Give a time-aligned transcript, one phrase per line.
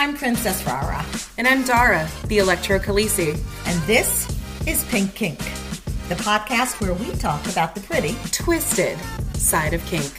[0.00, 1.04] Hi, I'm Princess Rara.
[1.36, 3.38] And I'm Dara, the Electro Khaleesi.
[3.66, 4.26] And this
[4.66, 5.38] is Pink Kink,
[6.08, 8.98] the podcast where we talk about the pretty, twisted
[9.34, 10.10] side of kink.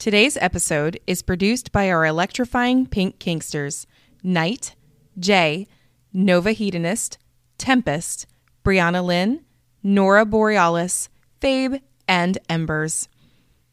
[0.00, 3.86] Today's episode is produced by our electrifying pink kinksters,
[4.24, 4.74] Knight,
[5.16, 5.68] Jay,
[6.12, 7.18] Nova Hedonist,
[7.58, 8.26] Tempest,
[8.64, 9.44] Brianna Lynn,
[9.82, 11.08] Nora Borealis,
[11.40, 13.08] Fabe, and Embers.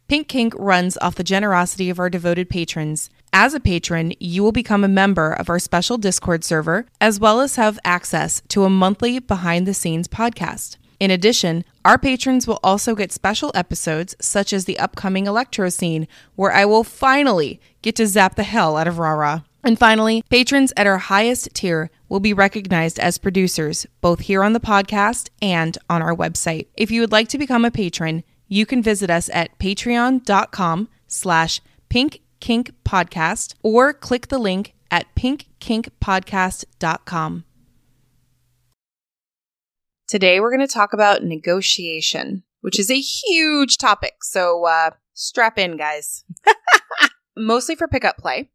[0.07, 3.09] Pink Kink runs off the generosity of our devoted patrons.
[3.31, 7.39] As a patron, you will become a member of our special Discord server, as well
[7.39, 10.75] as have access to a monthly behind the scenes podcast.
[10.99, 16.09] In addition, our patrons will also get special episodes, such as the upcoming Electro scene,
[16.35, 19.45] where I will finally get to zap the hell out of Rara.
[19.63, 24.53] And finally, patrons at our highest tier will be recognized as producers, both here on
[24.53, 26.67] the podcast and on our website.
[26.75, 31.61] If you would like to become a patron, you can visit us at patreon.com slash
[31.89, 37.45] pinkkinkpodcast or click the link at pinkkinkpodcast.com.
[40.07, 44.15] Today we're going to talk about negotiation, which is a huge topic.
[44.23, 46.25] So uh, strap in, guys.
[47.37, 48.49] Mostly for pickup play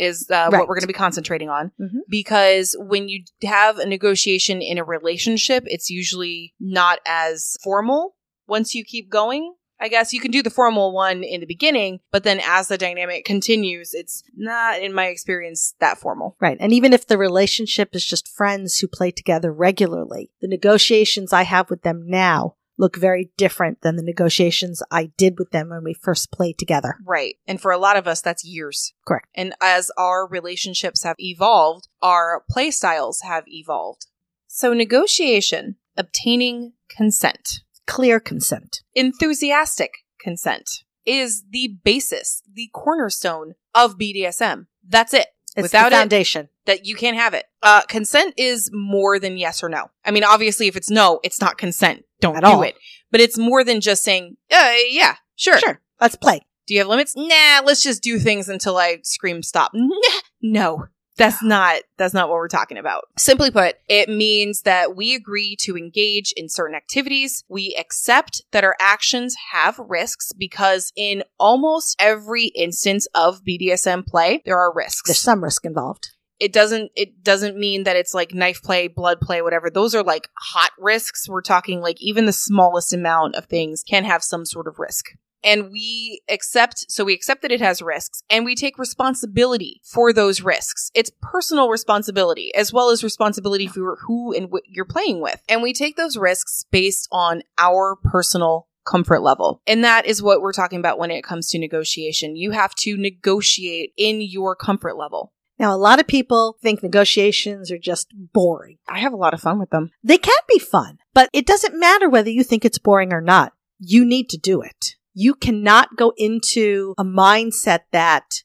[0.00, 0.58] is uh, Right.
[0.60, 2.00] what we're going to be concentrating on Mhm.
[2.08, 8.16] because when you have a negotiation in a relationship, it's usually not as formal
[8.48, 9.54] once you keep going.
[9.82, 12.76] I guess you can do the formal one in the beginning, but then as the
[12.76, 16.36] dynamic continues, it's not, in my experience, that formal.
[16.38, 16.58] Right.
[16.60, 21.44] And even if the relationship is just friends who play together regularly, the negotiations I
[21.44, 25.84] have with them now look very different than the negotiations I did with them when
[25.84, 26.96] we first played together.
[27.06, 27.36] Right.
[27.46, 28.92] And for a lot of us, that's years.
[29.06, 29.28] Correct.
[29.34, 34.06] And as our relationships have evolved, our play styles have evolved.
[34.48, 38.80] So, negotiation, obtaining consent, Clear consent.
[38.94, 40.68] enthusiastic consent
[41.06, 44.66] is the basis, the cornerstone of BDSM.
[44.86, 45.28] That's it.
[45.60, 46.48] It's Without the it, foundation.
[46.66, 47.46] that you can't have it.
[47.62, 49.90] Uh, consent is more than yes or no.
[50.04, 52.04] I mean, obviously, if it's no, it's not consent.
[52.20, 52.62] Don't At do all.
[52.62, 52.76] it.
[53.10, 55.58] But it's more than just saying, uh, yeah, sure.
[55.58, 55.80] Sure.
[56.00, 56.40] Let's play.
[56.66, 57.14] Do you have limits?
[57.16, 59.72] Nah, let's just do things until I scream stop.
[59.74, 60.84] Nah, no.
[61.20, 63.04] That's not that's not what we're talking about.
[63.18, 67.44] Simply put, it means that we agree to engage in certain activities.
[67.48, 74.40] We accept that our actions have risks because in almost every instance of BDSM play,
[74.46, 76.08] there are risks There's some risk involved.
[76.40, 80.02] it doesn't it doesn't mean that it's like knife play blood play whatever those are
[80.02, 84.46] like hot risks we're talking like even the smallest amount of things can have some
[84.46, 85.04] sort of risk
[85.42, 90.12] and we accept so we accept that it has risks and we take responsibility for
[90.12, 95.20] those risks it's personal responsibility as well as responsibility for who and what you're playing
[95.20, 99.60] with and we take those risks based on our personal comfort level.
[99.66, 102.36] And that is what we're talking about when it comes to negotiation.
[102.36, 105.32] You have to negotiate in your comfort level.
[105.58, 108.78] Now, a lot of people think negotiations are just boring.
[108.88, 109.90] I have a lot of fun with them.
[110.02, 113.52] They can be fun, but it doesn't matter whether you think it's boring or not.
[113.78, 114.96] You need to do it.
[115.20, 118.42] You cannot go into a mindset that,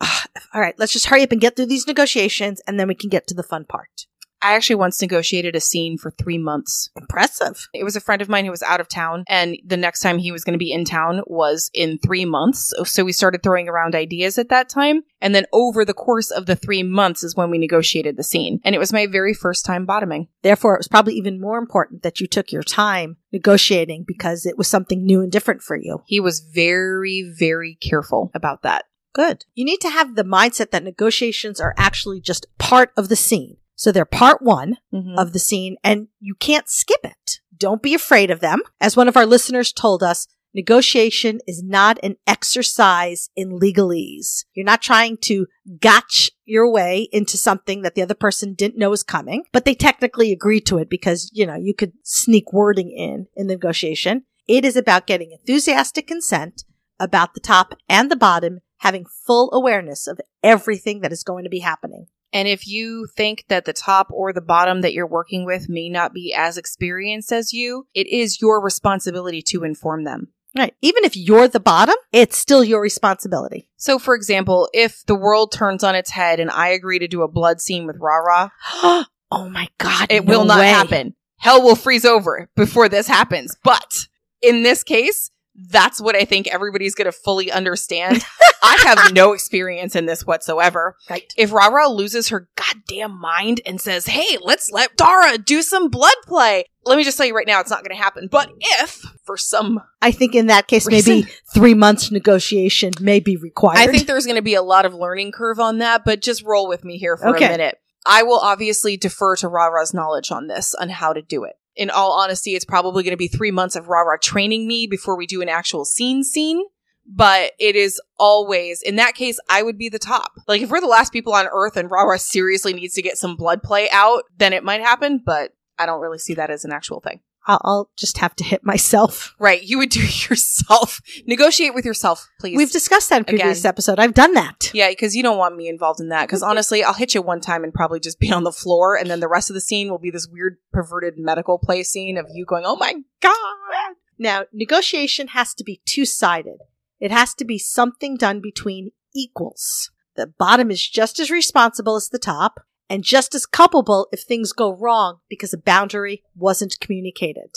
[0.00, 2.96] "Ah, all right, let's just hurry up and get through these negotiations and then we
[2.96, 4.06] can get to the fun part.
[4.42, 6.90] I actually once negotiated a scene for three months.
[6.96, 7.68] Impressive.
[7.72, 10.18] It was a friend of mine who was out of town, and the next time
[10.18, 12.72] he was going to be in town was in three months.
[12.84, 15.02] So we started throwing around ideas at that time.
[15.20, 18.60] And then over the course of the three months is when we negotiated the scene.
[18.64, 20.28] And it was my very first time bottoming.
[20.42, 24.58] Therefore, it was probably even more important that you took your time negotiating because it
[24.58, 26.02] was something new and different for you.
[26.06, 28.84] He was very, very careful about that.
[29.14, 29.46] Good.
[29.54, 33.56] You need to have the mindset that negotiations are actually just part of the scene.
[33.76, 35.16] So they're part one Mhm.
[35.18, 37.40] of the scene and you can't skip it.
[37.56, 38.60] Don't be afraid of them.
[38.80, 44.44] As one of our listeners told us, negotiation is not an exercise in legalese.
[44.54, 45.46] You're not trying to
[45.80, 49.74] gotch your way into something that the other person didn't know was coming, but they
[49.74, 54.24] technically agreed to it because, you know, you could sneak wording in in the negotiation.
[54.48, 56.64] It is about getting enthusiastic consent
[56.98, 61.50] about the top and the bottom, having full awareness of everything that is going to
[61.50, 62.06] be happening.
[62.36, 65.88] And if you think that the top or the bottom that you're working with may
[65.88, 70.28] not be as experienced as you, it is your responsibility to inform them.
[70.54, 70.74] Right.
[70.82, 73.70] Even if you're the bottom, it's still your responsibility.
[73.78, 77.22] So, for example, if the world turns on its head and I agree to do
[77.22, 78.50] a blood scene with Ra Ra,
[79.30, 80.08] oh my God.
[80.10, 80.68] it no will not way.
[80.68, 81.14] happen.
[81.38, 83.56] Hell will freeze over before this happens.
[83.64, 84.08] But
[84.42, 88.24] in this case, That's what I think everybody's going to fully understand.
[88.62, 90.96] I have no experience in this whatsoever.
[91.08, 91.32] Right.
[91.36, 96.14] If Rara loses her goddamn mind and says, hey, let's let Dara do some blood
[96.24, 98.28] play, let me just tell you right now, it's not going to happen.
[98.30, 103.36] But if, for some I think in that case, maybe three months negotiation may be
[103.36, 103.78] required.
[103.78, 106.42] I think there's going to be a lot of learning curve on that, but just
[106.42, 107.46] roll with me here for Okay.
[107.46, 107.78] a minute.
[108.04, 111.54] I will obviously defer to Rara's knowledge on this, on how to do it.
[111.76, 115.16] In all honesty, it's probably going to be three months of Rara training me before
[115.16, 116.64] we do an actual scene scene.
[117.08, 120.32] But it is always, in that case, I would be the top.
[120.48, 123.36] Like, if we're the last people on Earth and Rara seriously needs to get some
[123.36, 126.72] blood play out, then it might happen, but I don't really see that as an
[126.72, 127.20] actual thing.
[127.46, 129.34] I'll, I'll just have to hit myself.
[129.46, 129.62] Right.
[129.62, 131.00] You would do yourself.
[131.26, 132.56] Negotiate with yourself, please.
[132.56, 133.68] We've discussed that in previous Again.
[133.68, 133.98] episode.
[133.98, 134.70] I've done that.
[134.74, 136.26] Yeah, because you don't want me involved in that.
[136.26, 136.50] Because mm-hmm.
[136.50, 139.20] honestly, I'll hit you one time and probably just be on the floor, and then
[139.20, 142.44] the rest of the scene will be this weird perverted medical play scene of you
[142.44, 146.58] going, "Oh my god!" Now, negotiation has to be two sided.
[146.98, 149.90] It has to be something done between equals.
[150.16, 154.52] The bottom is just as responsible as the top and just as culpable if things
[154.52, 157.56] go wrong because a boundary wasn't communicated.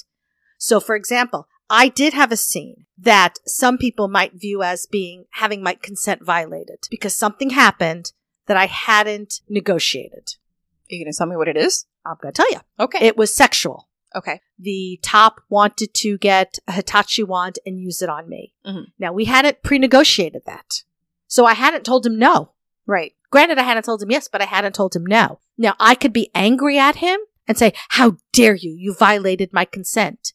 [0.57, 5.25] So, for example, I did have a scene that some people might view as being
[5.31, 8.11] having my consent violated because something happened
[8.47, 10.35] that I hadn't negotiated.
[10.91, 11.85] Are you gonna tell me what it is?
[12.05, 12.59] I'm going to tell you.
[12.79, 13.05] Okay.
[13.05, 13.87] It was sexual.
[14.15, 14.41] okay.
[14.57, 18.53] the top wanted to get a Hitachi wand and use it on me.
[18.65, 18.85] Mhm.
[18.97, 20.81] Now we hadn't pre-negotiated that.
[21.27, 22.53] So I hadn't told him no.
[22.87, 23.13] Right.
[23.31, 25.39] Granted, I hadn't told him yes, but I hadn't told him no.
[25.57, 28.71] Now I could be angry at him and say, how dare you?
[28.71, 30.33] You violated my consent.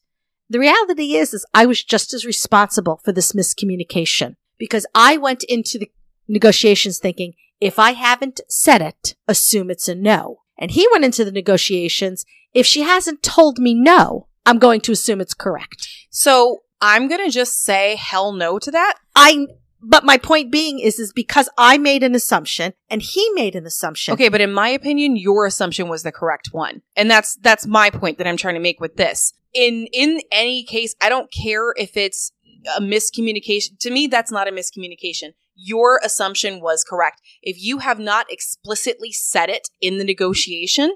[0.49, 5.43] The reality is, is I was just as responsible for this miscommunication because I went
[5.43, 5.91] into the
[6.27, 10.41] negotiations thinking, if I haven't said it, assume it's a no.
[10.57, 14.91] And he went into the negotiations, if she hasn't told me no, I'm going to
[14.91, 15.87] assume it's correct.
[16.11, 18.95] So I'm gonna just say hell no to that.
[19.15, 19.47] I,
[19.87, 23.65] but my point being is, is because I made an assumption and he made an
[23.65, 24.13] assumption.
[24.13, 26.81] Okay, but in my opinion, your assumption was the correct one.
[26.95, 29.33] And that's that's my point that I'm trying to make with this.
[29.53, 32.31] In in any case, I don't care if it's
[32.75, 33.77] a miscommunication.
[33.81, 35.33] To me, that's not a miscommunication.
[35.55, 37.21] Your assumption was correct.
[37.41, 40.95] If you have not explicitly said it in the negotiation,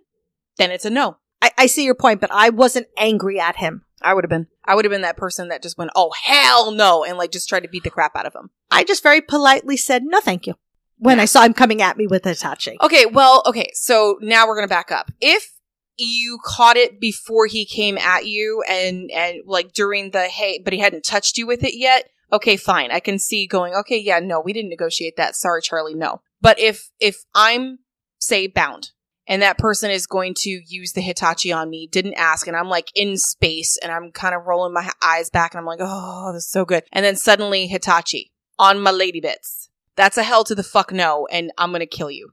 [0.58, 1.18] then it's a no.
[1.42, 3.84] I, I see your point, but I wasn't angry at him.
[4.02, 4.48] I would have been.
[4.66, 7.50] I would have been that person that just went, "Oh hell no," and like just
[7.50, 8.50] tried to beat the crap out of him.
[8.72, 10.56] I just very politely said, no, thank you.
[10.98, 12.78] When I saw him coming at me with Hitachi.
[12.82, 15.12] Okay, well, okay, so now we're gonna back up.
[15.22, 15.54] If
[15.98, 20.74] you caught it before he came at you and and like during the hey, but
[20.74, 22.92] he hadn't touched you with it yet, okay, fine.
[22.92, 25.36] I can see going, okay, yeah, no, we didn't negotiate that.
[25.36, 26.22] Sorry, Charlie, no.
[26.42, 27.80] But if if I'm
[28.20, 28.92] say bound
[29.30, 32.68] and that person is going to use the Hitachi on me, didn't ask, and I'm
[32.68, 36.34] like in space and I'm kind of rolling my eyes back and I'm like, oh,
[36.34, 36.84] this is so good.
[36.92, 39.70] And then suddenly Hitachi on my lady bits.
[39.96, 42.32] That's a hell to the fuck no, and I'm gonna kill you.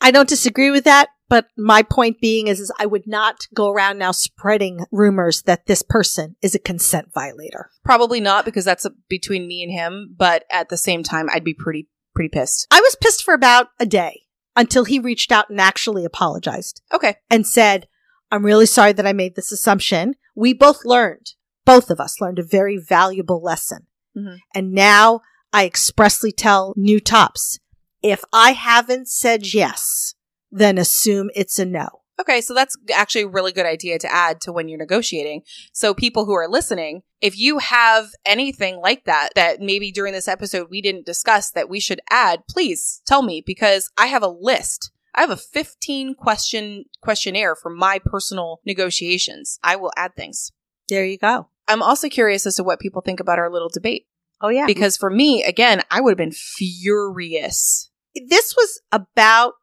[0.00, 3.70] I don't disagree with that, but my point being is, is I would not go
[3.70, 7.70] around now spreading rumors that this person is a consent violator.
[7.84, 11.44] Probably not because that's a, between me and him, but at the same time, I'd
[11.44, 12.66] be pretty pretty pissed.
[12.70, 14.23] I was pissed for about a day
[14.56, 17.88] until he reached out and actually apologized Okay, and said,
[18.30, 20.14] I'm really sorry that I made this assumption.
[20.34, 21.32] We both learned,
[21.64, 23.86] both of us learned a very valuable lesson.
[24.16, 24.38] Mhm.
[24.54, 25.20] And now
[25.52, 27.58] I expressly tell new tops,
[28.02, 30.14] if I haven't said yes,
[30.50, 32.02] then assume it's a no.
[32.20, 35.42] Okay, so that's actually a really good idea to add to when you're negotiating.
[35.72, 40.28] So people who are listening, if you have anything like that that maybe during this
[40.28, 44.28] episode we didn't discuss that we should add, please tell me because I have a
[44.28, 44.90] list.
[45.14, 49.58] I have a 15 question questionnaire for my personal negotiations.
[49.62, 50.50] I will add things.
[50.88, 51.48] There you go.
[51.68, 54.06] I'm also curious as to what people think about our little debate.
[54.40, 54.66] Oh yeah.
[54.66, 57.90] Because for me, again, I would have been furious.
[58.14, 59.54] this was about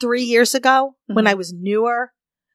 [0.00, 1.28] three years ago when Mhm.
[1.28, 2.12] I was newer.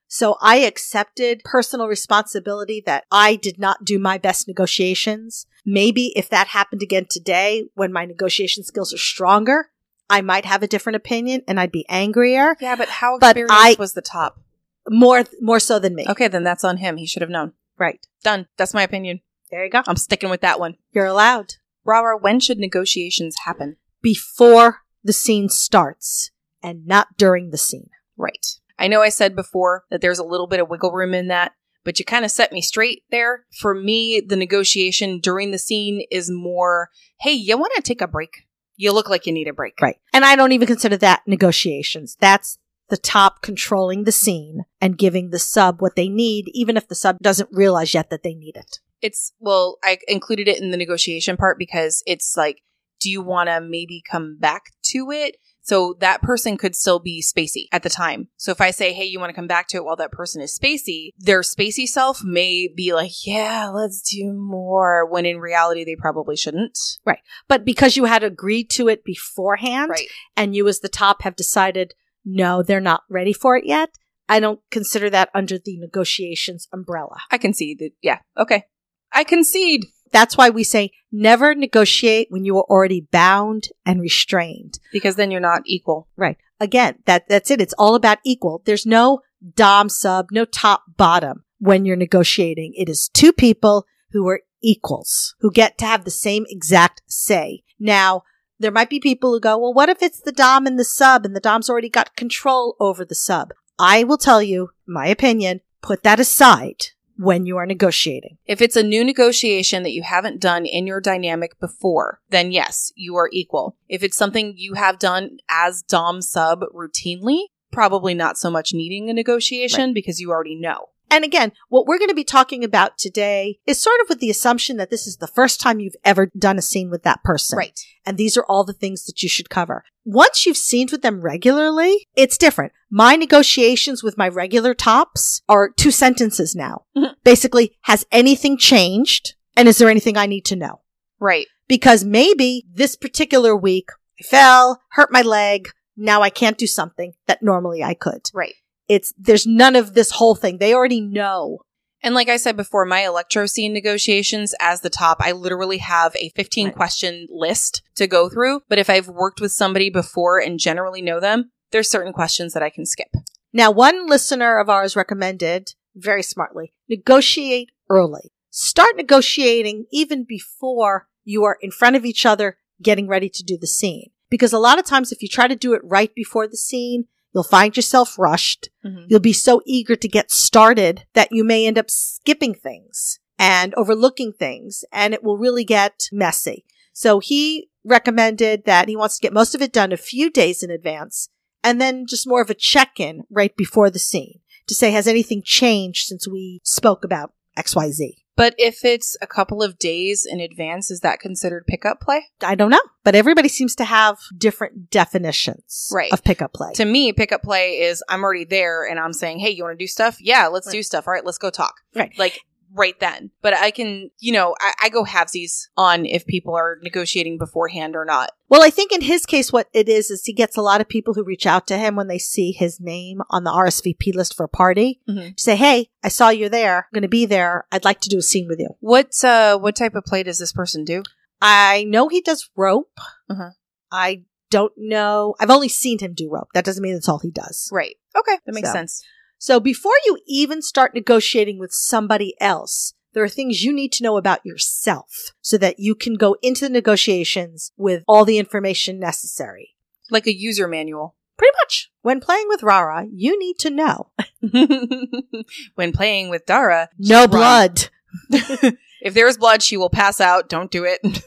[0.08, 5.46] So I accepted personal responsibility that I did not do my best negotiations.
[5.64, 9.70] Maybe if that happened again today when my negotiation skills are stronger,
[10.08, 13.54] I might have a different opinion and I'd be angrier Yeah, but how But experienced
[13.54, 14.40] I- was the top?
[14.88, 16.06] more, more so than me.
[16.08, 16.96] Okay, then that's on him.
[16.96, 17.52] He should have known.
[17.78, 18.04] Right.
[18.24, 18.48] Done.
[18.56, 19.20] That's my opinion.
[19.50, 19.82] There you go.
[19.86, 20.76] I'm sticking with that one.
[20.92, 21.54] You're allowed
[21.84, 23.76] Rara, when should negotiations happen?
[24.02, 26.30] before the scene starts
[26.62, 27.90] and not during the scene.
[28.16, 28.46] Right.
[28.78, 31.52] I know I said before that there's a little bit of wiggle room in that,
[31.84, 33.44] but you kind of set me straight there.
[33.60, 36.88] For me, the negotiation during the scene is more,
[37.20, 38.46] hey, you want to take a break?
[38.76, 39.74] You look like you need a break.
[39.80, 39.96] Right.
[40.12, 42.16] And I don't even consider that negotiations.
[42.20, 46.88] That's the top controlling the scene and giving the sub what they need, even if
[46.88, 48.78] the sub doesn't realize yet that they need it.
[49.00, 52.62] It's well, I included it in the negotiation part because it's like,
[53.00, 55.36] do you want to maybe come back to it?
[55.62, 58.28] So that person could still be spacey at the time.
[58.36, 60.40] So if I say, hey, you want to come back to it while that person
[60.40, 65.84] is spacey, their spacey self may be like, yeah, let's do more, when in reality,
[65.84, 66.78] they probably shouldn't.
[67.04, 67.20] Right.
[67.46, 70.08] But because you had agreed to it beforehand Right.
[70.36, 73.90] and you as the top have decided, no, they're not ready for it yet,
[74.28, 77.18] I don't consider that under the negotiations umbrella.
[77.30, 77.90] I concede that.
[78.00, 78.20] Yeah.
[78.38, 78.64] Okay.
[79.12, 79.86] I concede.
[80.12, 84.78] That's why we say never negotiate when you are already bound and restrained.
[84.92, 86.08] Because then you're not equal.
[86.16, 86.36] Right.
[86.58, 87.60] Again, that that's it.
[87.60, 88.62] It's all about equal.
[88.64, 89.20] There's no
[89.54, 92.74] dom sub, no top bottom when you're negotiating.
[92.76, 97.62] It is two people who are equals, who get to have the same exact say.
[97.78, 98.22] Now,
[98.58, 101.24] there might be people who go, well, what if it's the dom and the sub
[101.24, 103.52] and the dom's already got control over the sub?
[103.78, 106.88] I will tell you, my opinion, put that aside
[107.20, 108.38] when you are negotiating.
[108.46, 112.92] If it's a new negotiation that you haven't done in your dynamic before, then yes,
[112.96, 113.76] you are equal.
[113.90, 119.10] If it's something you have done as Dom sub routinely, probably not so much needing
[119.10, 120.88] a negotiation because you already know.
[121.10, 124.30] And again, what we're going to be talking about today is sort of with the
[124.30, 127.56] assumption that this is the first time you've ever done a scene with that person.
[127.58, 127.78] Right.
[128.06, 129.82] And these are all the things that you should cover.
[130.04, 132.72] Once you've scened with them regularly, it's different.
[132.90, 136.84] My negotiations with my regular tops are two sentences now.
[136.96, 137.14] Mhm.
[137.24, 139.34] Basically, has anything changed?
[139.56, 140.80] And is there anything I need to know?
[141.18, 141.46] Right.
[141.68, 143.90] Because maybe this particular week
[144.20, 145.70] I fell, hurt my leg.
[145.96, 148.30] Now I can't do something that normally I could.
[148.32, 148.54] Right.
[148.90, 150.58] It's, there's none of this whole thing.
[150.58, 151.60] They already know
[152.02, 156.16] And like I said before, my electro scene negotiations as the top, I literally have
[156.16, 156.74] a 15 Right.
[156.74, 158.62] question list to go through.
[158.70, 162.62] But if I've worked with somebody before and generally know them, there's certain questions that
[162.62, 163.08] I can skip.
[163.52, 168.32] Now, one listener of ours recommended very smartly negotiate early.
[168.50, 173.58] Start negotiating even before you are in front of each other getting ready to do
[173.58, 174.10] the scene.
[174.30, 177.04] Because a lot of times, if you try to do it right before the scene,
[177.34, 178.70] you'll find yourself rushed.
[178.84, 179.06] Mm-hmm.
[179.08, 183.74] You'll be so eager to get started that you may end up skipping things and
[183.74, 186.64] overlooking things, and it will really get messy.
[186.92, 190.62] So he recommended that he wants to get most of it done a few days
[190.62, 191.30] in advance
[191.64, 195.06] and then just more of a check in right before the scene to say, has
[195.06, 198.16] anything changed since we spoke about XYZ?
[198.40, 202.24] But if it's a couple of days in advance, is that considered pickup play?
[202.40, 206.10] I don't know, but everybody seems to have different definitions Right.
[206.10, 206.72] of pickup play.
[206.76, 209.82] To me, pickup play is I'm already there and I'm saying, hey, you want to
[209.82, 210.16] do stuff?
[210.20, 210.72] Yeah, let's Right.
[210.72, 211.06] do stuff.
[211.06, 211.74] All right, let's go talk.
[211.94, 212.12] Right.
[212.16, 212.40] Like
[212.74, 213.30] right then.
[213.42, 217.96] But I can, you know, I, I go halvesies on if people are negotiating beforehand
[217.96, 218.30] or not.
[218.48, 220.88] Well, I think in his case, what it is, is he gets a lot of
[220.88, 224.34] people who reach out to him when they see his name on the RSVP list
[224.36, 225.36] for a party Mhm.
[225.36, 226.78] to say, Hey, I saw you're there.
[226.78, 227.66] I'm going to be there.
[227.72, 228.70] I'd like to do a scene with you.
[228.80, 231.02] What uh what type of play does this person do?
[231.42, 232.92] I know he does rope.
[233.28, 233.50] Uh-huh.
[233.90, 235.34] I don't know.
[235.40, 236.48] I've only seen him do rope.
[236.54, 237.68] That doesn't mean that's all he does.
[237.72, 237.96] Right.
[238.18, 239.02] Okay, that makes So- sense.
[239.40, 244.02] So before you even start negotiating with somebody else, there are things you need to
[244.02, 249.00] know about yourself so that you can go into the negotiations with all the information
[249.00, 249.76] necessary.
[250.10, 251.16] Like a user manual.
[251.38, 251.90] Pretty much.
[252.02, 254.10] When playing with Rara, you need to know.
[255.74, 257.88] when playing with Dara, No blood.
[258.30, 260.50] if there is blood, she will pass out.
[260.50, 261.24] Don't do it.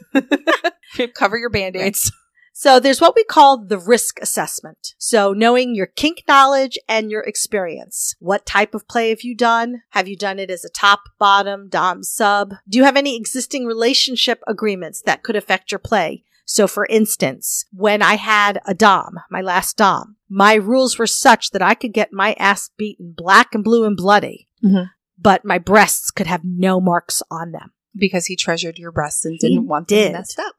[1.14, 2.12] Cover your band-aids.
[2.56, 4.94] So there's what we call the risk assessment.
[4.96, 8.14] So knowing your kink knowledge and your experience.
[8.20, 9.82] What type of play have you done?
[9.90, 12.54] Have you done it as a top, bottom, dom, sub?
[12.68, 16.22] Do you have any existing relationship agreements that could affect your play?
[16.46, 21.50] So for instance, when I had a dom, my last dom, my rules were such
[21.50, 24.90] that I could get my ass beaten black and blue and bloody, Mhm.
[25.18, 27.72] but my breasts could have no marks on them.
[27.96, 30.06] Because he treasured your breasts and He didn't want did.
[30.12, 30.53] them messed up.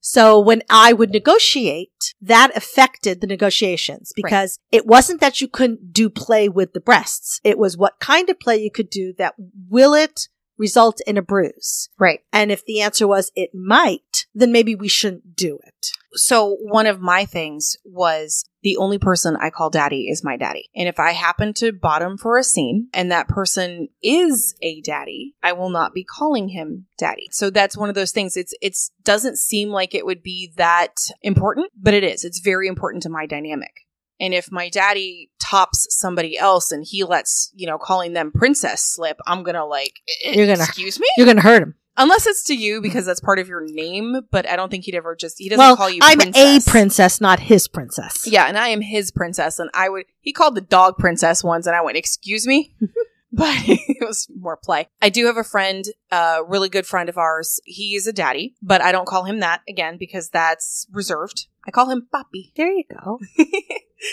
[0.00, 5.92] So when I would negotiate, that affected the negotiations because it wasn't that you couldn't
[5.92, 7.40] do play with the breasts.
[7.44, 9.34] It was what kind of play you could do that
[9.68, 10.28] will it
[10.58, 11.88] result in a bruise?
[11.98, 12.20] Right.
[12.32, 15.88] And if the answer was it might, then maybe we shouldn't do it.
[16.12, 20.68] So one of my things was the only person I call daddy is my daddy.
[20.74, 25.34] And if I happen to bottom for a scene and that person is a daddy,
[25.42, 27.28] I will not be calling him daddy.
[27.30, 28.36] So that's one of those things.
[28.36, 32.24] It's it's doesn't seem like it would be that important, but it is.
[32.24, 33.72] It's very important to my dynamic.
[34.20, 38.82] And if my daddy tops somebody else and he lets, you know, calling them princess
[38.82, 39.92] slip, I'm gonna like,
[40.24, 41.06] You're gonna- excuse me?
[41.16, 41.74] You're going to hurt him.
[41.98, 44.94] Unless it's to you because that's part of your name, but I don't think he'd
[44.94, 46.66] ever just he doesn't well, call you I'm princess.
[46.66, 48.26] a princess, not his princess.
[48.26, 50.04] Yeah, and I am his princess, and I would.
[50.20, 52.76] He called the dog princess once, and I went, "Excuse me,"
[53.32, 54.86] but it was more play.
[55.02, 57.60] I do have a friend, a really good friend of ours.
[57.64, 61.48] He's a daddy, but I don't call him that again because that's reserved.
[61.66, 62.52] I call him Papi.
[62.56, 63.18] There you go.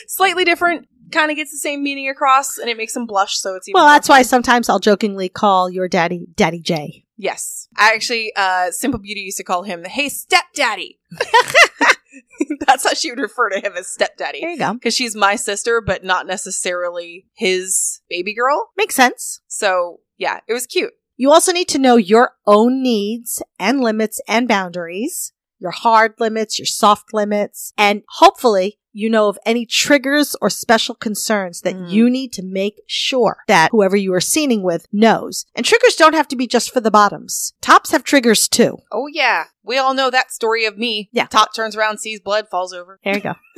[0.07, 3.37] Slightly different, kind of gets the same meaning across, and it makes him blush.
[3.37, 7.04] So it's even Well, that's why sometimes I'll jokingly call your daddy Daddy J.
[7.17, 10.99] Yes, I actually, uh, Simple Beauty used to call him, "Hey, stepdaddy."
[12.67, 14.41] that's how she would refer to him as stepdaddy.
[14.41, 14.73] There you go.
[14.73, 18.69] because she's my sister, but not necessarily his baby girl.
[18.77, 19.41] Makes sense.
[19.47, 20.93] So yeah, it was cute.
[21.17, 26.59] You also need to know your own needs and limits and boundaries, your hard limits,
[26.59, 31.89] your soft limits, and hopefully you know of any triggers or special concerns that Mm.
[31.91, 35.45] you need to make sure that whoever you are scening with knows.
[35.53, 37.53] And triggers don't have to be just for the bottoms.
[37.61, 38.77] Tops have triggers too.
[38.93, 41.09] Oh yeah, we all know that story of me.
[41.11, 41.25] Yeah.
[41.27, 42.99] top turns around, sees blood, falls over.
[43.03, 43.33] There you go.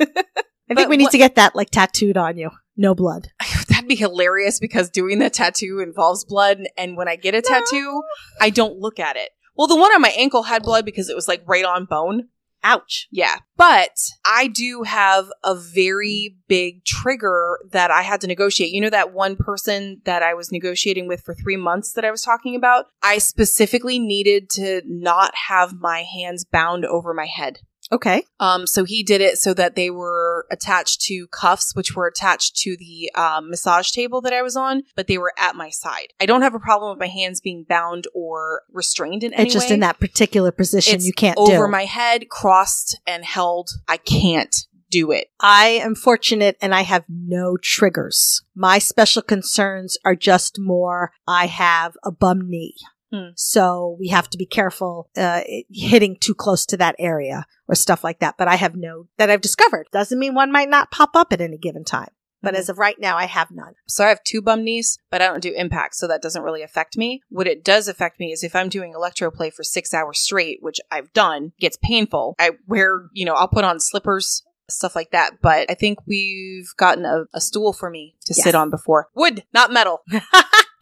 [0.70, 2.50] I think we need what- to get that like tattooed on you.
[2.76, 3.28] No blood.
[3.68, 8.02] That'd be hilarious because doing the tattoo involves blood, and when I get a tattoo,
[8.40, 9.30] I don't look at it.
[9.58, 12.28] Well, the one on my ankle had blood because it was like right on bone.
[12.62, 13.08] Ouch.
[13.10, 13.38] Yeah.
[13.56, 18.70] But I do have a very big trigger that I had to negotiate.
[18.70, 22.10] You know, that one person that I was negotiating with for three months that I
[22.10, 22.86] was talking about?
[23.02, 27.60] I specifically needed to not have my hands bound over my head.
[27.90, 28.22] Okay.
[28.38, 32.56] Um, so he did it so that they were attached to cuffs, which were attached
[32.56, 36.12] to the um, massage table that I was on, but they were at my side.
[36.20, 39.54] I don't have a problem with my hands being bound or restrained in any it's
[39.54, 41.72] just way in that particular position it's you can't do over do.
[41.72, 43.70] my head, crossed and held.
[43.88, 44.54] I can't
[44.90, 45.30] do it.
[45.40, 48.42] I am fortunate and I have no triggers.
[48.54, 52.74] My special concerns are just more I have a bum knee.
[53.12, 53.30] Hmm.
[53.36, 58.04] So we have to be careful uh, hitting too close to that area or stuff
[58.04, 58.34] like that.
[58.36, 59.86] But I have no that I've discovered.
[59.92, 62.10] Doesn't mean one might not pop up at any given time.
[62.40, 62.58] But Mhm.
[62.58, 63.74] as of right now, I have none.
[63.88, 66.62] So I have two bum knees, but I don't do impact, so that doesn't really
[66.62, 67.20] affect me.
[67.30, 70.78] What it does affect me is if I'm doing electroplay for six hours straight, which
[70.88, 72.36] I've done, gets painful.
[72.38, 75.40] I wear, you know, I'll put on slippers, stuff like that.
[75.42, 78.44] But I think we've gotten a, a stool for me to Yes.
[78.44, 79.08] sit on before.
[79.16, 80.02] Wood, not metal.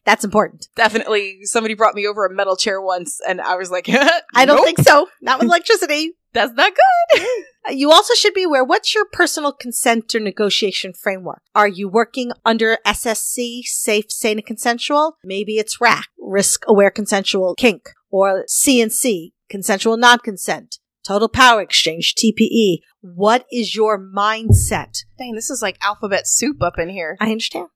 [0.06, 0.68] That's important.
[0.76, 1.40] Definitely.
[1.42, 4.64] Somebody brought me over a metal chair once, and I was like, I don't "Nope,
[4.64, 5.08] think so.
[5.20, 6.12] Not with electricity.
[6.32, 7.26] that's not good.
[7.68, 11.42] You also should be aware what's your personal consent or negotiation framework?
[11.52, 15.16] Are you working under SSC, safe, sane, and consensual?
[15.24, 22.14] Maybe it's RAC, risk aware consensual kink, or CNC, consensual non consent, total power exchange,
[22.14, 22.82] TPE.
[23.00, 24.98] What is your mindset?
[25.18, 27.16] Dang, this is like alphabet soup up in here.
[27.20, 27.66] I understand.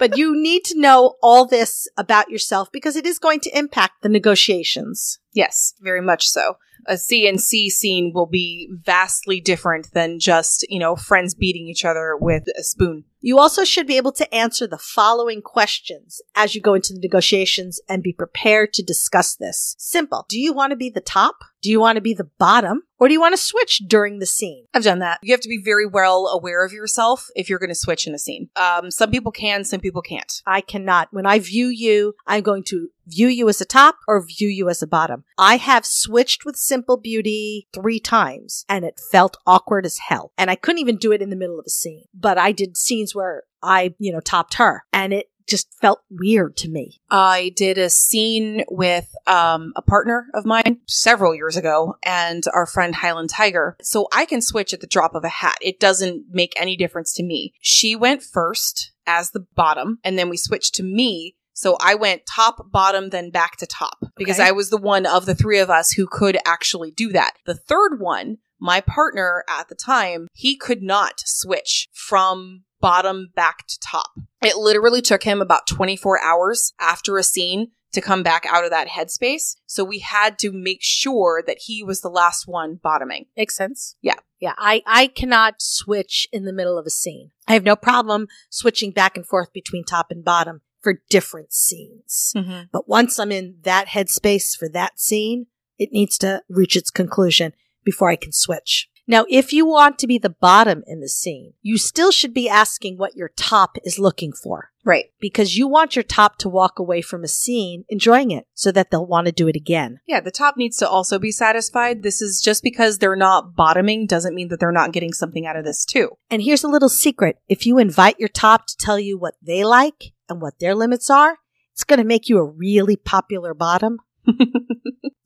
[0.00, 4.02] But you need to know all this about yourself because it is going to impact
[4.02, 5.18] the negotiations.
[5.34, 6.56] Yes, very much so.
[6.86, 12.16] A CNC scene will be vastly different than just, you know, friends beating each other
[12.16, 13.04] with a spoon.
[13.22, 17.00] You also should be able to answer the following questions as you go into the
[17.00, 19.76] negotiations and be prepared to discuss this.
[19.78, 20.24] Simple.
[20.28, 21.36] Do you want to be the top?
[21.62, 22.84] Do you want to be the bottom?
[22.98, 24.66] Or do you want to switch during the scene?
[24.72, 25.18] I've done that.
[25.22, 28.14] You have to be very well aware of yourself if you're going to switch in
[28.14, 28.48] a scene.
[28.56, 30.42] Um, some people can, some people can't.
[30.46, 31.08] I cannot.
[31.10, 34.68] When I view you, I'm going to view you as a top or view you
[34.68, 35.24] as a bottom.
[35.38, 40.32] I have switched with Simple Beauty three times and it felt awkward as hell.
[40.38, 42.76] And I couldn't even do it in the middle of a scene, but I did
[42.76, 47.00] scenes where I, you know, topped her and it just felt weird to me.
[47.10, 52.66] I did a scene with um, a partner of mine several years ago and our
[52.66, 53.76] friend Highland Tiger.
[53.82, 55.58] So I can switch at the drop of a hat.
[55.60, 57.52] It doesn't make any difference to me.
[57.60, 61.34] She went first as the bottom, and then we switched to me.
[61.60, 64.48] So I went top, bottom, then back to top because Okay.
[64.48, 67.34] I was the one of the three of us who could actually do that.
[67.44, 73.66] The third one, my partner at the time, he could not switch from bottom back
[73.66, 74.08] to top.
[74.42, 78.70] It literally took him about 24 hours after a scene to come back out of
[78.70, 79.56] that headspace.
[79.66, 83.26] So we had to make sure that he was the last one bottoming.
[83.36, 83.96] Makes sense.
[84.00, 84.14] Yeah.
[84.38, 84.54] Yeah.
[84.56, 87.32] I, I cannot switch in the middle of a scene.
[87.46, 92.32] I have no problem switching back and forth between top and bottom for different scenes.
[92.36, 92.62] Mm-hmm.
[92.72, 95.46] But once I'm in that headspace for that scene,
[95.78, 97.52] it needs to reach its conclusion
[97.84, 98.88] before I can switch.
[99.06, 102.48] Now, if you want to be the bottom in the scene, you still should be
[102.48, 105.06] asking what your top is looking for Right.
[105.20, 108.90] because you want your top to walk away from a scene enjoying it so that
[108.90, 109.98] they'll want to do it again.
[110.06, 112.04] Yeah, the top needs to also be satisfied.
[112.04, 115.56] This is just because they're not bottoming doesn't mean that they're not getting something out
[115.56, 116.10] of this too.
[116.30, 117.38] And here's a little secret.
[117.48, 121.10] If you invite your top to tell you what they like and what their limits
[121.10, 121.38] are,
[121.72, 123.98] it's going to make you a really popular bottom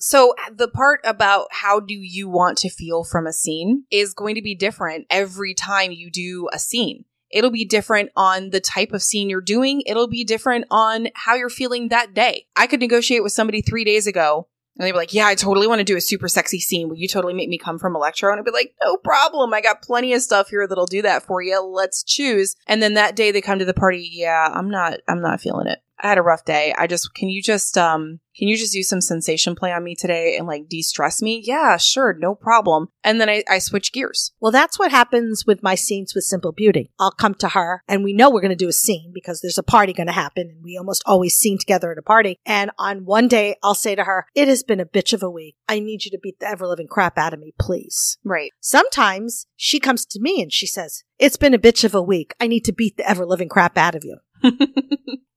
[0.06, 4.34] So the part about how do you want to feel from a scene is going
[4.34, 7.06] to be different every time you do a scene.
[7.30, 9.82] It'll be different on the type of scene you're doing.
[9.86, 12.44] It'll be different on how you're feeling that day.
[12.54, 15.66] I could negotiate with somebody three days ago and they'd be like, yeah, I totally
[15.66, 16.88] want to do a super sexy scene.
[16.88, 18.32] Will you totally make me come from Electro?
[18.32, 19.54] And I'd be like, no problem.
[19.54, 21.62] I got plenty of stuff here that'll do that for you.
[21.62, 22.56] Let's choose.
[22.66, 24.08] And then that day they come to the party.
[24.10, 25.78] Yeah, I'm not, I'm not feeling it.
[26.02, 26.74] I had a rough day.
[26.76, 29.94] I just, can you just, um, can you just do some sensation play on me
[29.94, 31.40] today and like de-stress me?
[31.44, 32.14] Yeah, sure.
[32.18, 32.88] No problem.
[33.04, 34.32] And then I, I switch gears.
[34.40, 36.90] Well, that's what happens with my scenes with Simple Beauty.
[36.98, 39.58] I'll come to her and we know we're going to do a scene because there's
[39.58, 42.38] a party going to happen and we almost always scene together at a party.
[42.44, 45.30] And on one day, I'll say to her, it has been a bitch of a
[45.30, 45.56] week.
[45.68, 48.18] I need you to beat the ever living crap out of me, please.
[48.24, 48.50] Right.
[48.60, 52.34] Sometimes she comes to me and she says, it's been a bitch of a week.
[52.40, 54.18] I need to beat the ever living crap out of you.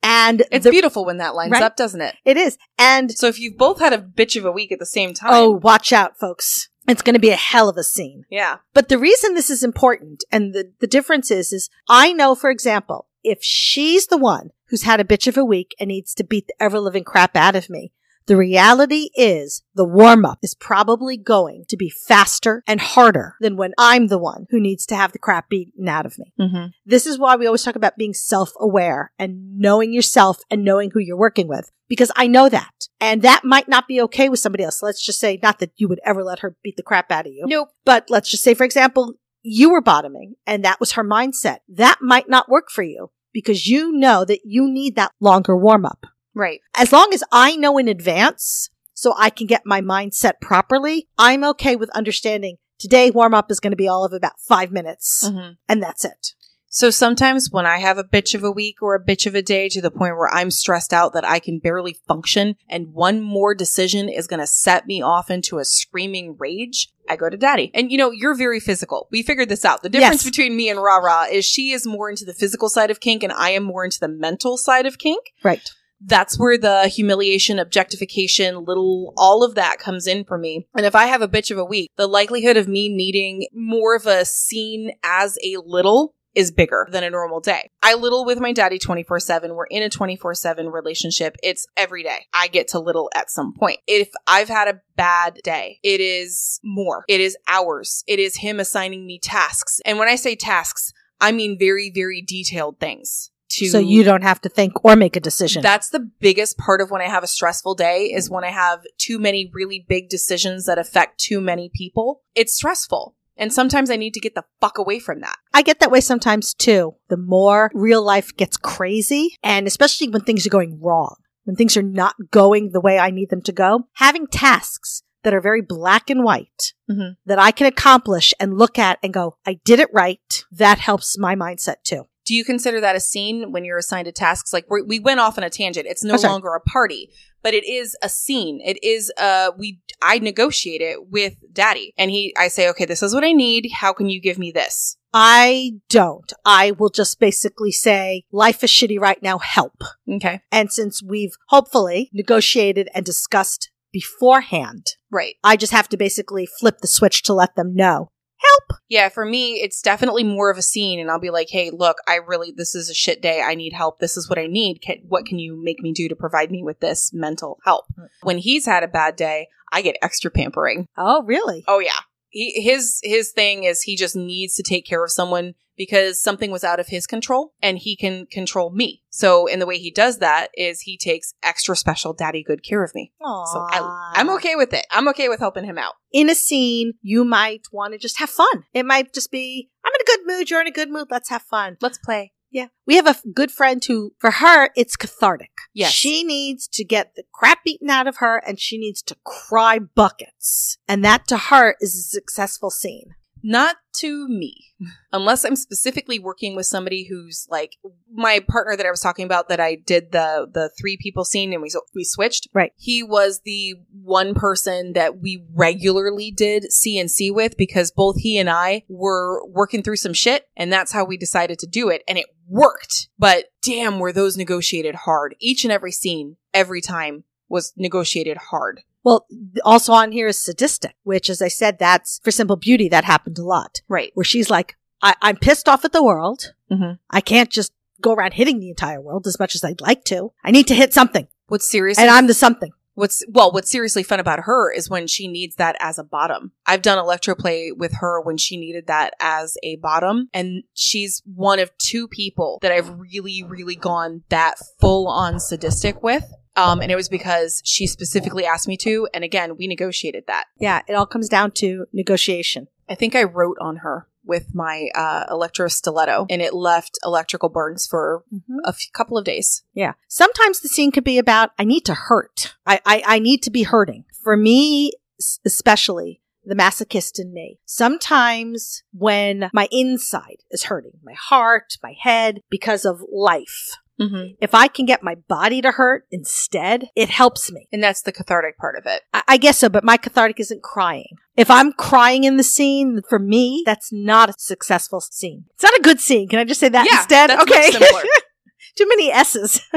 [0.09, 1.61] And It's the- beautiful when that lines Right.
[1.61, 2.15] up, doesn't it?
[2.23, 2.57] It is.
[2.79, 5.31] And So if you've both had a bitch of a week at the same time.
[5.33, 6.69] oh, watch out, folks.
[6.87, 8.23] It's going to be a hell of a scene.
[8.29, 8.57] yeah.
[8.73, 12.49] But the reason this is important and the, the difference is, is I know, for
[12.49, 16.23] example, if she's the one who's had a bitch of a week and needs to
[16.23, 17.91] beat the ever living crap out of me,
[18.27, 23.55] the reality is the warm up is probably going to be faster and harder than
[23.55, 26.33] when I'm the one who needs to have the crap beaten out of me.
[26.39, 26.65] Mm-hmm.
[26.85, 30.91] This is why we always talk about being self aware and knowing yourself and knowing
[30.91, 31.71] who you're working with.
[31.87, 32.89] Because I know that.
[32.99, 34.83] And that might not be okay with somebody else.
[34.83, 37.31] Let's just say, not that you would ever let her beat the crap out of
[37.31, 37.45] you.
[37.47, 37.69] Nope.
[37.85, 41.59] But let's just say, for example, you were bottoming and that was her mindset.
[41.69, 45.85] That might not work for you because you know that you need that longer warm
[45.85, 46.05] up.
[46.37, 46.61] Right.
[46.75, 51.43] As long as I know in advance so I can get my mindset properly, I'm
[51.43, 55.23] okay with understanding today warm up is going to be all of about five minutes
[55.27, 55.53] Mm-hmm.
[55.67, 56.33] and that's it.
[56.69, 59.41] So sometimes when I have a bitch of a week or a bitch of a
[59.41, 63.21] day to the point where I'm stressed out that I can barely function and one
[63.21, 67.37] more decision is going to set me off into a screaming rage, I go to
[67.37, 67.71] daddy.
[67.73, 69.07] And you know, you're very physical.
[69.11, 69.81] We figured this out.
[69.81, 70.29] The difference Yes.
[70.31, 73.23] between me and Ra Ra is she is more into the physical side of kink
[73.23, 75.23] and I am more into the mental side of kink.
[75.43, 75.71] Right.
[75.99, 80.67] That's where the humiliation, objectification, little, all of that comes in for me.
[80.75, 83.95] And if I have a bitch of a week, the likelihood of me needing more
[83.95, 87.71] of a scene as a little is bigger than a normal day.
[87.81, 89.55] I little with my daddy 24 7.
[89.55, 91.35] We're in a 24 7 relationship.
[91.41, 92.27] It's every day.
[92.31, 93.79] I get to little at some point.
[93.87, 97.05] If I've had a bad day, it is more.
[97.07, 98.03] It is hours.
[98.05, 99.81] It is him assigning me tasks.
[99.83, 103.31] And when I say tasks, I mean very, very detailed things.
[103.49, 105.61] To So you don't have to think or make a decision.
[105.61, 108.81] that's the biggest part of when I have a stressful day is when I have
[108.97, 112.23] too many really big decisions that affect too many people.
[112.35, 113.15] It's stressful.
[113.37, 115.37] And sometimes I need to get the fuck away from that.
[115.53, 116.95] I get that way sometimes too.
[117.09, 121.77] The more real life gets crazy, and especially when things are going wrong, when things
[121.77, 125.61] are not going the way I need them to go, having tasks that are very
[125.61, 127.17] black and white Mhm.
[127.25, 130.43] that I can accomplish and look at and go, I did it right.
[130.51, 132.07] That helps my mindset too.
[132.27, 134.51] Do you consider that a scene when you're assigned to tasks?
[134.51, 135.87] Like we we went off on a tangent.
[135.87, 137.09] It's no Oh, longer a party,
[137.41, 138.59] but it is a scene.
[138.65, 143.01] It is uh we I negotiate it with daddy and he I say, "Okay, this
[143.01, 143.69] is what I need.
[143.73, 146.31] How can you give me this?" I don't.
[146.45, 149.37] I will just basically say, life is shitty right now.
[149.39, 149.81] Help.
[150.07, 150.41] Okay.
[150.51, 155.35] And since we've hopefully negotiated and discussed beforehand, Right.
[155.43, 158.09] I just have to basically flip the switch to let them know.
[158.47, 158.79] Help.
[158.87, 161.97] Yeah, for me, it's definitely more of a scene, and I'll be like, "Hey, look,
[162.07, 163.41] I really this is a shit day.
[163.41, 163.99] I need help.
[163.99, 164.81] This is what I need.
[164.81, 168.05] Can, what can you make me do to provide me with this mental help?" Hmm.
[168.23, 170.87] When he's had a bad day, I get extra pampering.
[170.97, 171.63] Oh, really?
[171.67, 175.55] Oh yeah, he, his his thing is he just needs to take care of someone
[175.77, 179.03] because something was out of his control, and he can control me.
[179.09, 182.83] So, in the way he does that is he takes extra special daddy good care
[182.83, 183.11] of me.
[183.53, 184.85] So I, I'm okay with it.
[184.91, 185.93] I'm okay with helping him out.
[186.11, 188.63] In a scene, you might want to just have fun.
[188.73, 190.49] It might just be, I'm in a good mood.
[190.49, 191.07] You're in a good mood.
[191.09, 191.77] Let's have fun.
[191.81, 192.33] Let's play.
[192.49, 192.67] Yeah.
[192.85, 195.51] We have a f- good friend who, for her, it's cathartic.
[195.73, 195.91] Yes.
[195.91, 199.79] She needs to get the crap beaten out of her and she needs to cry
[199.79, 200.77] buckets.
[200.87, 203.15] And that to her is a successful scene.
[203.43, 204.65] Not to me.
[205.11, 207.77] Unless I'm specifically working with somebody who's like
[208.13, 211.51] my partner that I was talking about that I did the the three people scene
[211.51, 212.47] and we we switched.
[212.53, 212.71] Right.
[212.75, 218.49] He was the one person that we regularly did CNC with because both he and
[218.49, 222.17] I were working through some shit and that's how we decided to do it and
[222.17, 223.09] it worked.
[223.17, 225.35] But damn were those negotiated hard.
[225.39, 228.81] Each and every scene every time was negotiated hard.
[229.03, 229.25] Well,
[229.63, 232.89] also on here is sadistic, which, as I said, that's for simple beauty.
[232.89, 234.11] That happened a lot Right.
[234.15, 236.53] where she's like, I- I'm pissed off at the world.
[236.71, 236.99] Mhm.
[237.09, 240.31] I can't just go around hitting the entire world as much as I'd like to.
[240.43, 241.27] I need to hit something.
[241.47, 242.71] What's serious And I'm the something.
[242.95, 246.51] What's well, what's seriously fun about her is when she needs that as a bottom.
[246.65, 251.59] I've done electroplay with her when she needed that as a bottom, and she's one
[251.59, 256.25] of two people that I've really, really gone that full on sadistic with.
[256.57, 260.45] Um, and it was because she specifically asked me to, and again, we negotiated that.
[260.59, 262.67] Yeah, it all comes down to negotiation.
[262.89, 267.47] I think I wrote on her with my uh, electro stiletto, and it left electrical
[267.47, 268.23] burns for
[268.65, 269.63] a f- couple of days.
[269.73, 269.93] Yeah.
[270.09, 272.55] Sometimes the scene could be about, I need to hurt.
[272.65, 274.03] I, I, I need to be hurting.
[274.23, 277.59] For me, s- especially, the masochist in me.
[277.65, 284.35] Sometimes when my inside is hurting, my heart, my head, because of life, Mm-hmm.
[284.39, 287.67] if I can get my body to hurt instead, it helps me.
[287.71, 289.01] And that's the cathartic part of it.
[289.13, 291.07] I, I guess so, but my cathartic isn't crying.
[291.35, 295.45] If I'm crying in the scene, for me, that's not a successful scene.
[295.55, 296.27] It's not a good scene.
[296.27, 297.29] Can I just say that Yeah, instead?
[297.31, 297.71] that's okay.
[298.77, 299.61] Too many S's.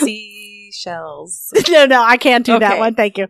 [0.00, 1.52] Seashells.
[1.70, 2.94] no, no, I can't do that one.
[2.94, 3.26] Thank you.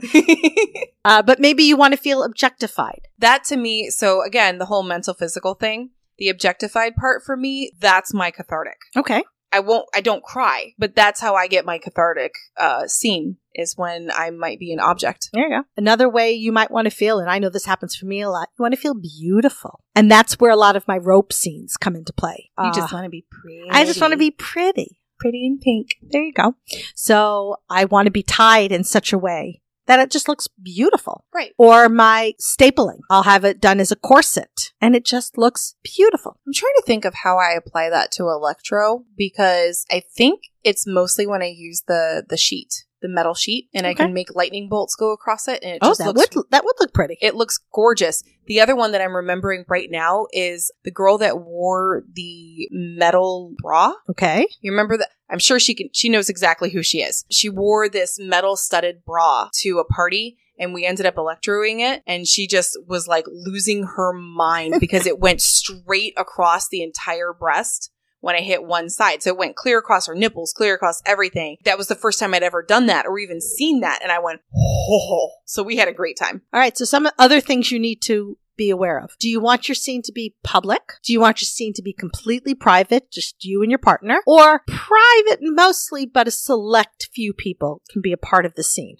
[1.04, 3.00] Uh, but maybe you want to feel objectified.
[3.18, 7.72] that to me, so again, the whole mental physical thing, the objectified part for me,
[7.78, 8.76] that's my cathartic.
[8.96, 9.22] Okay.
[9.52, 13.74] I won't, I don't cry, but that's how I get my cathartic uh, scene is
[13.76, 15.30] when I might be an object.
[15.32, 15.64] There you go.
[15.76, 18.30] Another way you might want to feel, and I know this happens for me a
[18.30, 19.80] lot, you want to feel beautiful.
[19.94, 22.50] And that's where a lot of my rope scenes come into play.
[22.58, 23.68] You just Uh, want to be pretty.
[23.70, 25.00] I just want to be pretty.
[25.18, 25.96] pretty and pink.
[26.02, 26.54] There you go.
[26.94, 31.24] So I want to be tied in such a way that it just looks beautiful.
[31.34, 31.52] Right.
[31.58, 33.00] Or my stapling.
[33.10, 36.38] I'll have it done as a corset and it just looks beautiful.
[36.46, 40.86] I'm trying to think of how I apply that to electro because I think it's
[40.86, 44.68] mostly when I use the the sheet, the metal sheet, and I can make lightning
[44.68, 47.16] bolts go across it, and it Oh, just that looks would, that would look pretty.
[47.20, 48.22] it looks gorgeous.
[48.46, 53.54] The other one that I'm remembering right now is the girl that wore the metal
[53.62, 53.92] bra.
[54.10, 54.46] Okay.
[54.60, 55.08] You remember that?
[55.30, 55.90] I'm sure she can.
[55.92, 57.24] She knows exactly who she is.
[57.30, 60.38] She wore this metal studded bra to a party.
[60.60, 65.06] And we ended up electroing it, and she just was like losing her mind because
[65.06, 69.22] it went straight across the entire breast when I hit one side.
[69.22, 71.56] So it went clear across her nipples, clear across everything.
[71.64, 74.00] That was the first time I'd ever done that or even seen that.
[74.02, 75.30] And I went, oh.
[75.44, 76.42] So we had a great time.
[76.52, 76.76] All right.
[76.76, 79.16] So some other things you need to be aware of.
[79.18, 80.82] Do you want your scene to be public?
[81.04, 84.20] Do you want your scene to be completely private, just you and your partner?
[84.26, 88.96] Or private mostly, but a select few people can be a part of the scene?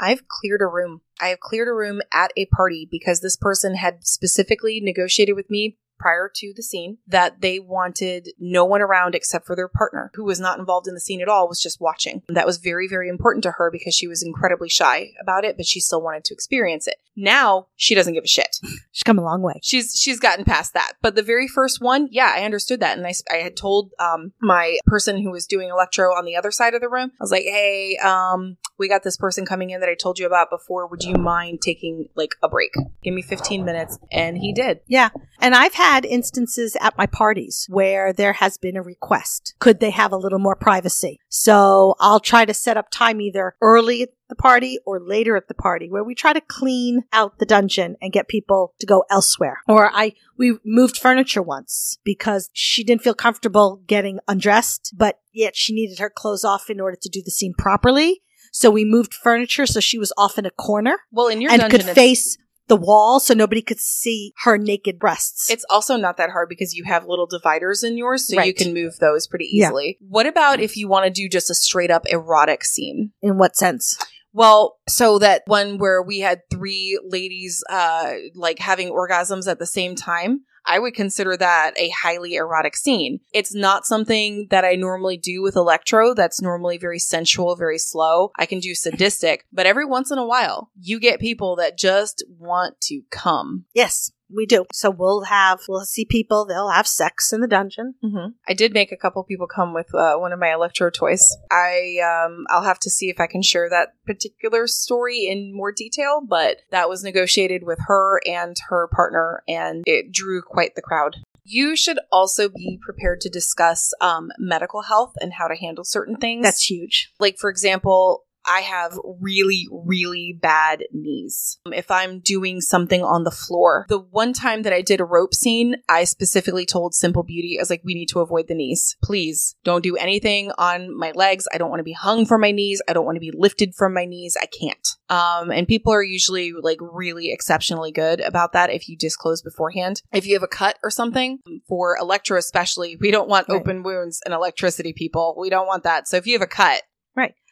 [0.00, 1.02] I've cleared a room.
[1.20, 5.48] I have cleared a room at a party because this person had specifically negotiated with
[5.48, 10.10] me prior to the scene that they wanted no one around except for their partner,
[10.14, 12.22] who was not involved in the scene at all, was just watching.
[12.28, 15.66] That was very, very important to her because she was incredibly shy about it, but
[15.66, 16.96] she still wanted to experience it.
[17.14, 18.56] Now she doesn't give a shit.
[18.92, 19.60] She's come a long way.
[19.62, 20.94] She's she's gotten past that.
[21.02, 24.32] But the very first one, yeah, I understood that, and I I had told um
[24.40, 27.30] my person who was doing electro on the other side of the room, I was
[27.30, 30.86] like, hey, um, we got this person coming in that I told you about before.
[30.86, 32.72] Would you mind taking like a break?
[33.02, 34.80] Give me 15 minutes, and he did.
[34.86, 35.10] Yeah.
[35.40, 39.54] And I've had instances at my parties where there has been a request.
[39.58, 41.20] Could they have a little more privacy?
[41.28, 45.48] So I'll try to set up time either early at the party or later at
[45.48, 49.04] the party where we try to clean out the dungeon and get people to go
[49.10, 49.60] elsewhere.
[49.68, 55.54] Or I, we moved furniture once because she didn't feel comfortable getting undressed, but yet
[55.56, 58.22] she needed her clothes off in order to do the scene properly.
[58.52, 61.60] So we moved furniture so she was off in a corner Well, in your and
[61.60, 62.36] dungeon, could face
[62.72, 65.50] the wall so nobody could see her naked breasts.
[65.50, 68.72] It's also not that hard because you have little dividers in yours, so you can
[68.72, 69.66] move those pretty Yeah.
[69.66, 69.98] easily.
[70.00, 73.12] What about if you want to do just a straight up erotic scene?
[73.20, 73.98] in what sense?
[74.32, 79.66] Well, so that one where we had three ladies uh like having orgasms at the
[79.66, 83.20] same time, I would consider that a highly erotic scene.
[83.32, 86.14] It's not something that I normally do with electro.
[86.14, 88.30] That's normally very sensual, very slow.
[88.38, 92.24] I can do sadistic, but every once in a while, you get people that just
[92.38, 93.64] want to come.
[93.74, 94.64] Yes, we do.
[94.72, 96.44] So we'll have we'll see people.
[96.46, 97.94] They'll have sex in the dungeon.
[98.02, 101.36] hmm I did make a couple people come with uh, one of my electro toys.
[101.50, 105.72] I um, I'll have to see if I can share that particular story in more
[105.72, 110.82] detail, but that was negotiated with her and her partner, and it drew quite the
[110.82, 111.16] crowd.
[111.44, 116.16] You should also be prepared to discuss um, medical health and how to handle certain
[116.16, 116.44] things.
[116.44, 117.12] That's huge.
[117.18, 121.58] like for example i have really really bad knees.
[121.66, 125.34] If i'm doing something on the floor the one time that i did a rope
[125.34, 128.96] scene i specifically told simple beauty i was like we need to avoid the knees.
[129.02, 131.46] Please don't do anything on my legs.
[131.52, 132.82] I don't want to be hung from my knees.
[132.88, 134.36] I don't want to be lifted from my knees.
[134.40, 134.88] I can't.
[135.08, 140.02] Um, and people are usually like really exceptionally good about that if you disclose beforehand.
[140.12, 143.60] If you have a cut or something for electro especially we don't want Right.
[143.60, 145.34] open wounds and electricity people.
[145.38, 146.08] We don't want that.
[146.08, 146.82] So if you have a cut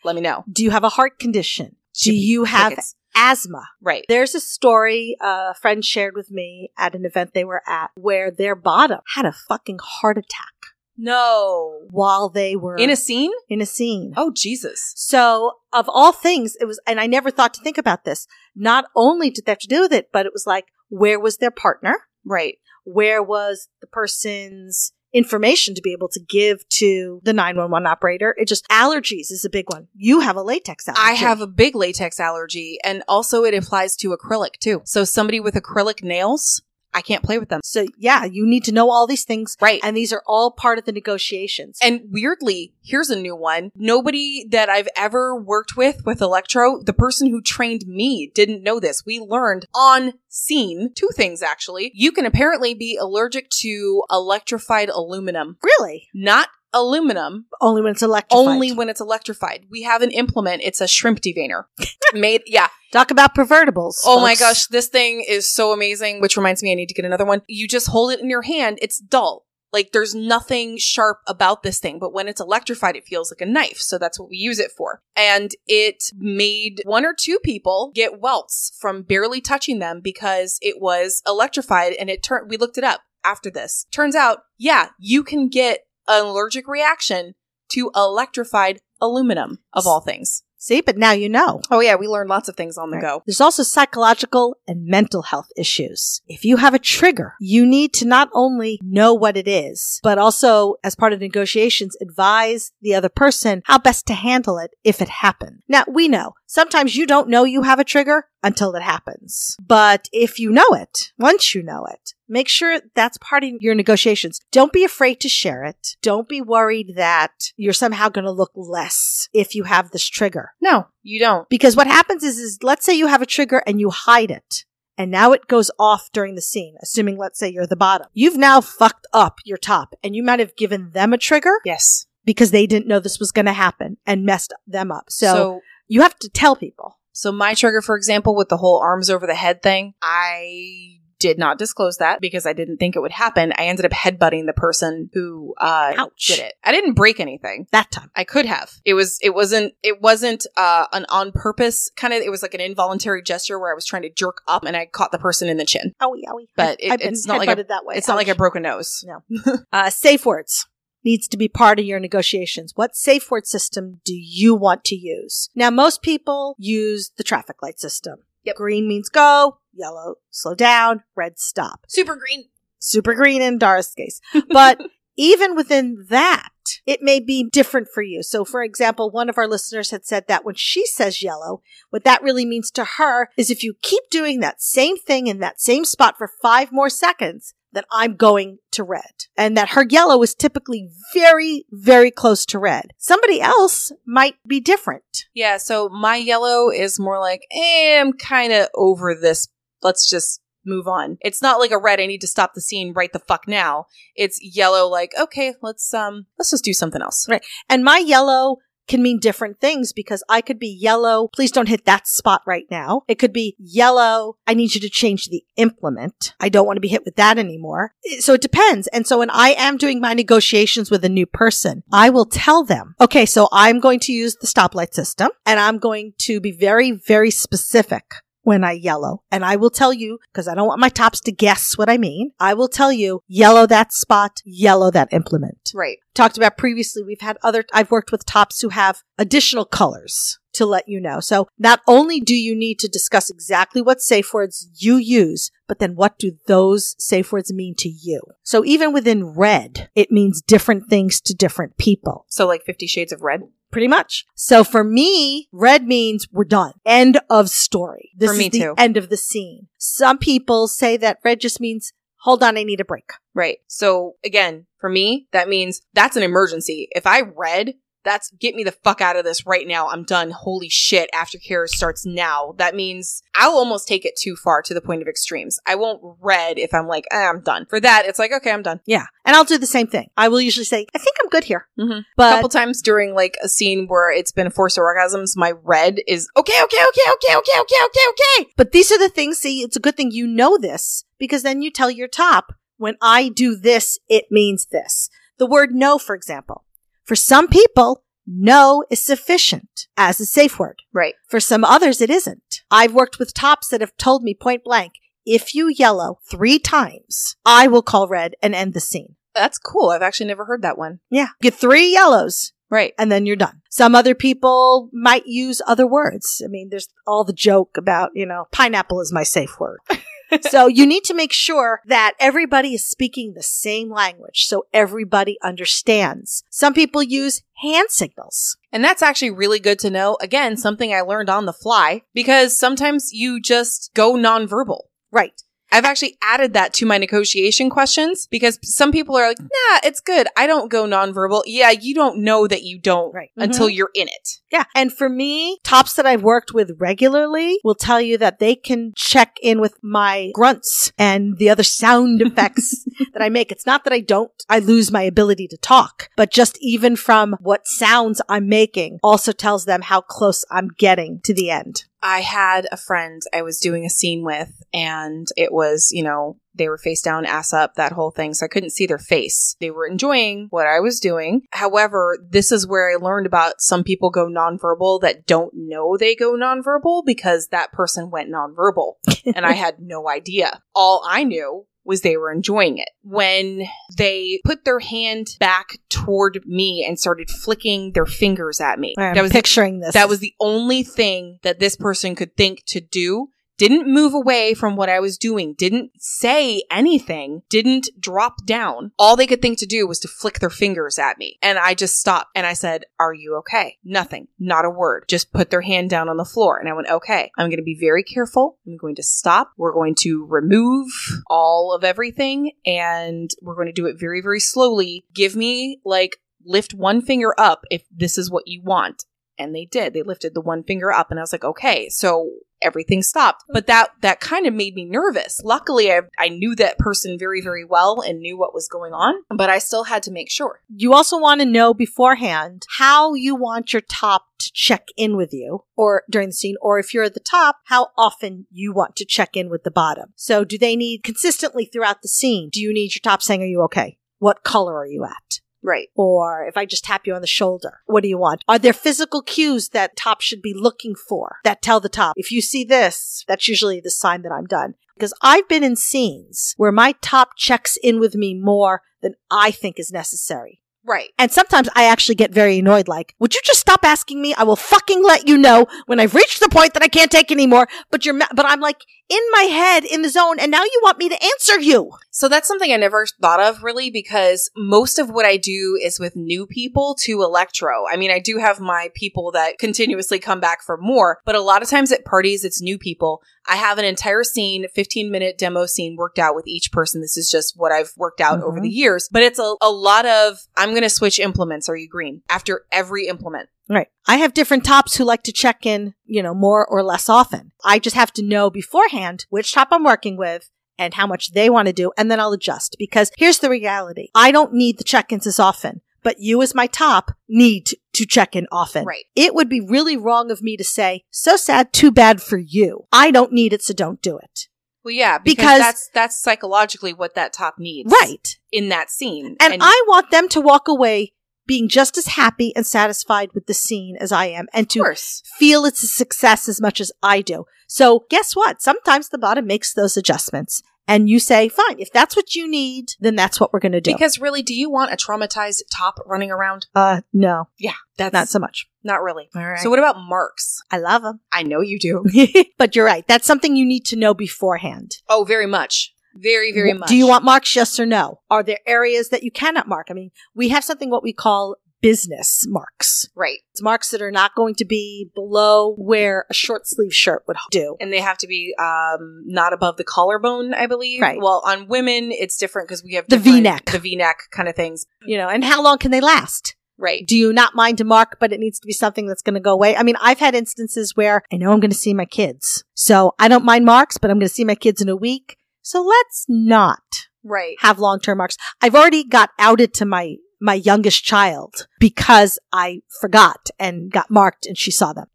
[0.05, 0.45] let me know.
[0.51, 1.77] Do you have a heart condition?
[2.03, 2.95] Do you have Tickets.
[3.15, 3.65] asthma?
[3.83, 4.05] Right.
[4.09, 8.31] There's a story a friend shared with me at an event they were at where
[8.31, 10.55] their bottom had a fucking heart attack
[10.97, 11.87] No.
[11.91, 13.33] while they were In a scene?
[13.49, 14.15] in a scene.
[14.17, 14.93] Oh, Jesus.
[14.97, 18.27] So, of all things, it was, and I never thought to think about this.
[18.55, 21.39] Not only did they have to deal with it, but it was like, where was
[21.39, 21.95] their partner?
[22.25, 22.57] Right.
[22.85, 28.35] Where was the person's information to be able to give to the 911 operator?
[28.39, 29.89] It just, allergies is a big one.
[29.95, 31.03] You have a latex allergy.
[31.03, 34.83] I have a big latex allergy, and also it applies to acrylic too.
[34.85, 36.63] So somebody with acrylic nails,
[36.95, 37.61] I can't play with them.
[37.65, 39.57] So, yeah, you need to know all these things.
[39.61, 39.81] Right.
[39.83, 41.79] And these are all part of the negotiations.
[41.83, 43.71] And weirdly, here's a new one.
[43.75, 48.81] Nobody that I've ever worked with with electro, the person who trained me didn't know
[48.81, 49.05] this.
[49.07, 51.93] We learned on scene two things actually.
[51.95, 56.09] You can apparently be allergic to electrified aluminum, really?
[56.15, 58.47] not aluminum, Only when it's electrified.
[58.47, 59.67] only when it's electrified.
[59.71, 60.63] We have an implement.
[60.63, 61.69] It's a shrimp deveiner.
[62.15, 62.69] Made, yeah.
[62.93, 64.01] Talk about pervertibles.
[64.05, 67.05] Oh my gosh, this thing is so amazing, which reminds me I need to get
[67.05, 67.43] another one.
[67.47, 69.47] You just hold it in your hand, it's dull.
[69.73, 73.51] Like there's nothing sharp about this thing, but when it's electrified, it feels like a
[73.51, 73.79] knife.
[73.79, 75.01] So that's what we use it for.
[75.15, 80.81] And it made one or two people get welts from barely touching them because it
[80.81, 83.87] was electrified and it turned, we looked it up after this.
[83.93, 87.35] Turns out, yeah, you can get an allergic reaction
[87.71, 90.43] to electrified aluminum of all things.
[90.63, 91.63] See, but now you know.
[91.71, 93.23] Oh yeah, we learned lots of things on the go.
[93.27, 96.21] There's also psychological and mental health issues.
[96.27, 100.19] If you have a trigger, you need to not only know what it is, but
[100.19, 105.01] also, as part of negotiations, advise the other person how best to handle it if
[105.01, 105.63] it happens.
[105.67, 109.57] Now, we know sometimes you don't know you have a trigger until it happens.
[109.67, 113.75] But if you know it, once you know it, make sure that's part of your
[113.75, 114.41] negotiations.
[114.51, 115.97] Don't be afraid to share it.
[116.01, 120.53] Don't be worried that you're somehow going to look less if you have this trigger.
[120.61, 121.49] No, you don't.
[121.51, 124.65] Because what happens is, is let's say you have a trigger and you hide it.
[124.97, 128.07] And now it goes off during the scene, assuming let's say you're the bottom.
[128.13, 132.07] You've now fucked up your top and you might have given them a trigger Yes.
[132.25, 135.05] because they didn't know this was going to happen and messed them up.
[135.09, 136.99] So, so you have to tell people.
[137.13, 141.39] So my trigger, for example, with the whole arms over the head thing, I did
[141.39, 143.53] not disclose that because I didn't think it would happen.
[143.57, 146.27] I ended up headbutting the person who uh, Ouch.
[146.27, 146.55] did it.
[146.65, 147.67] I didn't break anything.
[147.71, 148.11] That time.
[148.17, 148.73] I could have.
[148.85, 149.19] It was.
[149.23, 149.75] It wasn't.
[149.85, 152.23] It wasn't uh, an on purpose kind of.
[152.23, 154.87] It was like an involuntary gesture where I was trying to jerk up and I
[154.87, 155.93] caught the person in the chin.
[156.03, 156.49] Owie, owie.
[156.57, 157.95] But it- I've been it's not like a- that way.
[157.97, 158.39] It's not like I Ouch.
[158.39, 159.05] broke a nose.
[159.07, 159.23] No.
[159.73, 160.67] uh, safe words
[161.05, 162.73] needs to be part of your negotiations.
[162.77, 165.49] What safe word system do you want to use?
[165.55, 168.19] Now, most people use the traffic light system.
[168.45, 168.57] Yep.
[168.57, 171.85] Green means go, yellow, slow down, red, stop.
[171.89, 172.45] Super green.
[172.79, 174.21] Super green in Rara's case.
[174.49, 174.81] But
[175.17, 176.49] even within that,
[176.87, 178.23] it may be different for you.
[178.23, 182.05] So, for example, one of our listeners had said that when she says yellow, what
[182.05, 185.61] that really means to her is if you keep doing that same thing in that
[185.61, 189.27] same spot for five more seconds, then I'm going to red.
[189.37, 192.93] And that her yellow is typically very, very close to red.
[192.99, 195.27] Somebody else might be different.
[195.35, 195.57] Yeah.
[195.57, 199.49] So my yellow is more like, eh, I'm kind of over this.
[199.83, 201.19] Let's just move on.
[201.21, 202.01] It's not like a red.
[202.01, 203.87] I need to stop the scene right the fuck now.
[204.15, 204.89] It's yellow.
[204.89, 207.27] Like, okay, let's um, let's just do something else.
[207.29, 207.45] Right.
[207.69, 208.59] And my yellow
[208.91, 211.29] can mean different things because I could be yellow.
[211.33, 213.03] Please don't hit that spot right now.
[213.07, 214.37] It could be yellow.
[214.49, 216.35] I need you to change the implement.
[216.41, 217.95] I don't want to be hit with that anymore.
[218.19, 218.89] So it depends.
[218.89, 222.65] And so when I am doing my negotiations with a new person, I will tell
[222.65, 226.51] them, okay, so I'm going to use the stoplight system and I'm going to be
[226.51, 228.05] very, very specific
[228.43, 229.23] when I yellow.
[229.31, 231.99] And I will tell you, because I don't want my tops to guess what I
[231.99, 235.99] mean, I will tell you, yellow that spot, yellow that implement Right.
[236.15, 240.67] talked about previously, we've had other, I've worked with tops who have additional colors to
[240.67, 241.21] let you know.
[241.21, 245.79] So not only do you need to discuss exactly what safe words you use, but
[245.79, 248.21] then what do those safe words mean to you?
[248.43, 252.27] So even within red, it means different things to different people.
[252.29, 253.43] So like Fifty Shades of Red.
[253.71, 254.25] Pretty much.
[254.35, 256.73] So for me, red means we're done.
[256.85, 258.11] End of story.
[258.17, 258.75] This For me is the too.
[258.77, 259.69] end of the scene.
[259.79, 263.11] Some people say that red just means, hold on, I need a break.
[263.35, 263.59] Right.
[263.69, 266.89] So again, for me, that means that's an emergency.
[266.93, 267.75] If I red,
[268.05, 269.89] that's get me the fuck out of this right now.
[269.89, 270.31] I'm done.
[270.31, 271.11] Holy shit.
[271.15, 272.55] Aftercare starts now.
[272.59, 275.59] That means I'll almost take it too far to the point of extremes.
[275.67, 277.67] I won't red if I'm like, eh, I'm done.
[277.67, 278.81] For that, it's like, okay, I'm done.
[278.87, 279.07] Yeah.
[279.25, 280.09] And I'll do the same thing.
[280.17, 281.69] I will usually say, I think I'm good here.
[281.79, 282.05] Mhm.
[282.19, 286.29] a couple times during like a scene where it's been forced orgasms, my red is
[286.37, 288.51] okay, okay, okay, okay, okay, okay, okay, okay.
[288.57, 291.63] But these are the things, see, it's a good thing you know this because then
[291.63, 295.11] you tell your top, when I do this, it means this.
[295.39, 296.65] The word no, for example.
[297.11, 300.79] For some people, no is sufficient as a safe word.
[300.93, 301.15] Right.
[301.27, 302.61] For some others, it isn't.
[302.71, 304.93] I've worked with tops that have told me point blank,
[305.27, 309.17] if you yellow three times, I will call red and end the scene.
[309.35, 309.89] That's cool.
[309.91, 311.01] I've actually never heard that one.
[311.11, 311.31] Yeah.
[311.43, 312.95] Get three yellows Right.
[312.97, 313.63] and then you're done.
[313.71, 316.41] Some other people might use other words.
[316.45, 319.81] I mean, there's all the joke about, you know, pineapple is my safe word.
[320.43, 325.39] so you need to make sure that everybody is speaking the same language so everybody
[325.43, 326.43] understands.
[326.51, 328.57] Some people use hand signals.
[328.73, 330.17] And that's actually really good to know.
[330.21, 334.83] Again, something I learned on the fly because sometimes you just go nonverbal.
[335.11, 335.43] Right.
[335.73, 340.01] I've actually added that to my negotiation questions because some people are like, nah, it's
[340.01, 340.27] good.
[340.37, 341.43] I don't go nonverbal.
[341.47, 343.31] Yeah, you don't know that you don't Right.
[343.31, 343.43] Mm-hmm.
[343.43, 344.29] until you're in it.
[344.51, 344.65] Yeah.
[344.75, 348.93] And for me, tops that I've worked with regularly will tell you that they can
[348.97, 353.53] check in with my grunts and the other sound effects that I make.
[353.53, 357.37] It's not that I don't, I lose my ability to talk, but just even from
[357.41, 361.85] what sounds I'm making also tells them how close I'm getting to the end.
[362.03, 366.39] I had a friend I was doing a scene with, and it was, you know,
[366.55, 368.35] they were face down, ass up, that whole thing.
[368.35, 369.57] So I couldn't see their face.
[369.61, 371.43] They were enjoying what I was doing.
[371.53, 376.15] However, this is where I learned about some people go nonverbal that don't know they
[376.15, 378.95] go nonverbal because that person went nonverbal.
[379.35, 380.61] and I had no idea.
[380.75, 382.89] All I knew was they were enjoying it.
[383.03, 383.63] When
[383.97, 388.95] they put their hand back toward me and started flicking their fingers at me.
[388.99, 389.95] I'm that was the picturing this.
[389.95, 393.29] that was the only thing that this person could think to do.
[393.61, 398.93] Didn't move away from what I was doing, didn't say anything, didn't drop down.
[398.99, 401.37] All they could think to do was to flick their fingers at me.
[401.43, 403.77] And I just stopped and I said, Are you okay?
[403.85, 405.05] Nothing, not a word.
[405.09, 406.57] Just put their hand down on the floor.
[406.57, 408.57] And I went, Okay, I'm going to be very careful.
[408.67, 409.53] I'm going to stop.
[409.59, 410.89] We're going to remove
[411.29, 415.05] all of everything and we're going to do it very, very slowly.
[415.13, 419.05] Give me like lift one finger up if this is what you want
[419.41, 422.31] and they did they lifted the one finger up and i was like okay so
[422.63, 426.79] everything stopped but that that kind of made me nervous luckily I, I knew that
[426.79, 430.11] person very very well and knew what was going on but i still had to
[430.11, 434.89] make sure You also want to know beforehand how you want your top to check
[434.97, 438.47] in with you or during the scene, or if you're at the top, how often
[438.51, 440.13] you want to check in with the bottom.
[440.17, 442.49] So do they need consistently throughout the scene?
[442.51, 443.99] Do you need your top saying, are you okay?
[444.19, 445.41] What color are you at?
[445.63, 448.45] Right Or if I just tap you on the shoulder, what do you want?
[448.49, 452.15] Are there physical cues that top should be looking for that tell the top?
[452.17, 454.75] If you see this, that's usually the sign that I'm done.
[454.95, 459.51] Because I've been in scenes where my top checks in with me more than I
[459.51, 460.61] think is necessary.
[460.85, 464.35] right And sometimes I actually get very annoyed, like, would you just stop asking me?
[464.35, 467.33] I will fucking let you know when I've reached the point that I can't take
[467.33, 467.67] anymore.
[467.91, 470.81] But you're, ma- but I'm like in my head, in the zone, and now you
[470.83, 471.91] want me to answer you.
[472.11, 475.99] So that's something I never thought of really because most of what I do is
[475.99, 477.85] with new people to electro.
[477.91, 481.41] I mean, I do have my people that continuously come back for more, but a
[481.41, 483.21] lot of times at parties, it's new people.
[483.49, 487.01] I have an entire scene, 15 minute demo scene worked out with each person.
[487.01, 488.63] This is just what I've worked out over Mhm.
[488.63, 491.69] the years, but it's a, a lot of, I'm going to switch implements.
[491.69, 492.23] Are you green?
[492.29, 493.49] After every implement.
[493.71, 493.87] Right.
[494.07, 497.53] I have different tops who like to check in, you know, more or less often.
[497.65, 501.49] I just have to know beforehand which top I'm working with and how much they
[501.49, 502.75] want to do, and then I'll adjust.
[502.79, 504.09] Because here's the reality.
[504.15, 508.35] I don't need the check-ins as often, but you as my top need to check
[508.35, 508.87] in often.
[508.87, 509.05] Right.
[509.15, 512.87] It would be really wrong of me to say, so sad, too bad for you.
[512.91, 514.49] I don't need it, so don't do it.
[514.83, 517.93] Well, yeah, because, Because- that's, that's psychologically what that top needs.
[518.03, 518.37] Right.
[518.51, 519.37] In that scene.
[519.39, 521.13] And, I want them to walk away
[521.51, 524.95] being just as happy and satisfied with the scene as I am and to
[525.37, 527.45] feel it's a success as much as I do.
[527.67, 528.63] So guess what?
[528.63, 532.91] Sometimes the bottom makes those adjustments and you say, fine, if that's what you need,
[533.01, 533.93] then that's what we're going to do.
[533.93, 536.69] Because really, do you want a traumatized top running around?
[536.77, 538.69] uh, no, Yeah, that's not so much.
[538.85, 539.29] not really.
[539.35, 539.59] All right.
[539.59, 540.63] So what about marks?
[540.71, 541.19] I love them.
[541.33, 542.05] I know you do.
[542.59, 543.05] but you're right.
[543.09, 544.93] That's something you need to know beforehand.
[545.09, 545.93] Oh, very much.
[546.15, 546.89] Very, very much.
[546.89, 547.55] Do you want marks?
[547.55, 548.21] Yes or no?
[548.31, 549.89] Are there areas that you cannot mark?
[549.91, 553.09] I mean, we have something what we call business marks.
[553.17, 553.39] right?
[553.53, 557.39] It's marks that are not going to be below where a short sleeve shirt would
[557.51, 557.77] do.
[557.81, 561.01] And they have to be um not above the collarbone, I believe.
[561.01, 561.19] Right.
[561.19, 563.71] Well, on women, it's different because we have The V-neck.
[563.71, 564.85] the V-neck kind of things.
[565.07, 566.55] You know, and how long can they last?
[566.77, 567.07] Right.
[567.07, 569.41] Do you not mind to mark, but it needs to be something that's going to
[569.41, 569.77] go away?
[569.77, 572.65] I mean, I've had instances where I know I'm going to see my kids.
[572.75, 575.37] So I don't mind marks, but I'm going to see my kids in a week.
[575.63, 576.83] So let's not
[577.23, 577.57] Right.
[577.61, 578.37] have long-term marks.
[578.61, 584.47] I've already got outed to my, my youngest child because I forgot and got marked
[584.47, 585.07] and she saw them.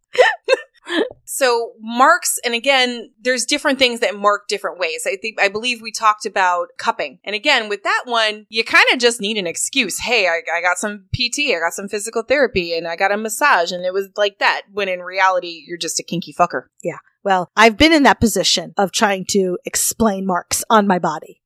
[1.26, 5.06] So marks, and again, there's different things that mark different ways.
[5.08, 7.20] I think, I believe we talked about cupping.
[7.24, 10.00] And again, with that one, you kind of just need an excuse.
[10.00, 13.18] Hey, I, I got some PT, I got some physical therapy, and I got a
[13.18, 14.62] massage, and it was like that.
[14.72, 16.64] When in reality, you're just a kinky fucker.
[16.84, 17.00] Yeah.
[17.24, 21.42] Well, I've been in that position of trying to explain marks on my body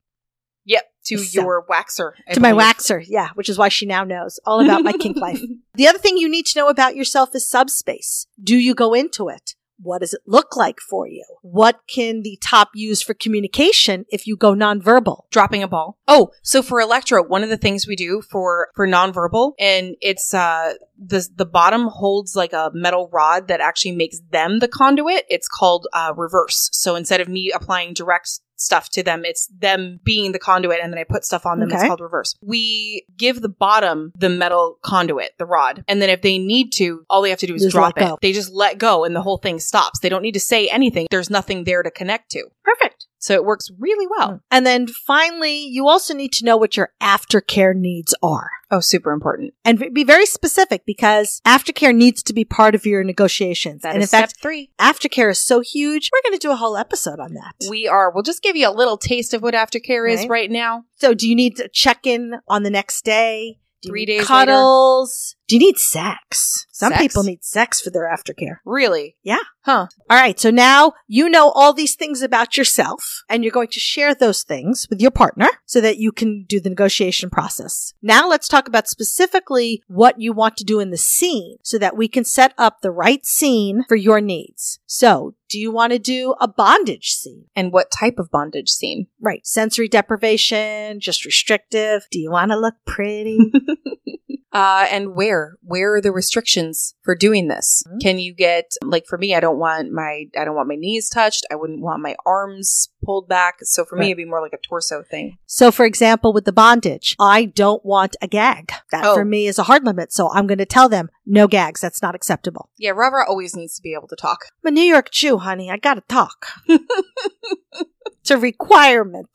[0.66, 0.84] Yep.
[1.06, 2.12] To So- your waxer.
[2.28, 3.02] I to my waxer.
[3.08, 5.40] Yeah, which is why she now knows all about my kink life.
[5.74, 8.26] The other thing you need to know about yourself is subspace.
[8.42, 9.54] Do you go into it?
[9.82, 11.24] What does it look like for you?
[11.40, 15.22] What can the top use for communication if you go nonverbal?
[15.30, 15.98] dropping a ball.
[16.06, 20.34] Oh, so for electro, one of the things we do for for nonverbal, and it's
[20.34, 25.24] uh the the bottom holds like a metal rod that actually makes them the conduit.
[25.30, 26.68] It's called uh, reverse.
[26.72, 30.92] So instead of me applying direct stuff to them, it's them being the conduit, and
[30.92, 31.70] then I put stuff on them.
[31.70, 32.34] It's called reverse.
[32.42, 37.04] We give the bottom the metal conduit, the rod, and then if they need to,
[37.10, 38.00] all they have to do is Just drop it.
[38.00, 38.18] go.
[38.20, 40.00] They just let go, and the whole thing stops.
[40.00, 41.06] They don't need to say anything.
[41.10, 42.44] There's nothing there to connect to.
[42.64, 42.99] Perfect.
[43.20, 44.28] So it works really well.
[44.30, 44.36] Hmm.
[44.50, 48.50] And then finally, you also need to know what your aftercare needs are.
[48.72, 49.52] Oh, super important.
[49.64, 53.82] And be very specific because aftercare needs to be part of your negotiations.
[53.82, 54.70] That and is in fact, step three.
[54.78, 57.54] aftercare is so huge, we're going to do a whole episode on that.
[57.68, 58.10] We are.
[58.10, 60.30] We'll just give you a little taste of what aftercare is Right.
[60.30, 60.84] right now.
[60.96, 63.58] So do you need to check in on the next day?
[63.82, 65.36] Do Three days cuddles?
[65.50, 66.64] Do you need sex?
[66.70, 67.02] Some Sex?
[67.02, 68.58] people need sex for their aftercare.
[68.64, 69.16] Really?
[69.24, 69.40] Yeah.
[69.62, 69.88] Huh.
[70.08, 70.38] All right.
[70.38, 74.44] So now you know all these things about yourself and you're going to share those
[74.44, 77.94] things with your partner so that you can do the negotiation process.
[78.00, 81.96] Now let's talk about specifically what you want to do in the scene so that
[81.96, 84.78] we can set up the right scene for your needs.
[84.86, 87.46] So do you want to do a bondage scene?
[87.56, 89.08] And what type of bondage scene?
[89.20, 89.44] Right.
[89.44, 92.06] Sensory deprivation, just restrictive.
[92.12, 93.52] Do you want to look pretty?
[94.52, 95.56] Uh, and where?
[95.62, 97.84] Where are the restrictions for doing this?
[97.88, 98.00] Mhm.
[98.00, 99.34] Can you get like for me?
[99.34, 101.46] I don't want my I don't want my knees touched.
[101.52, 103.58] I wouldn't want my arms pulled back.
[103.62, 104.00] So for Right.
[104.00, 105.38] me, it'd be more like a torso thing.
[105.46, 108.72] So, for example, with the bondage, I don't want a gag.
[108.90, 109.14] That Oh.
[109.14, 110.12] for me is a hard limit.
[110.12, 111.80] So I'm going to tell them no gags.
[111.80, 112.70] That's not acceptable.
[112.76, 114.46] Yeah, Rara always needs to be able to talk.
[114.64, 115.70] I'm a New York Jew, honey.
[115.70, 116.46] I got to talk.
[116.68, 119.28] it's a requirement.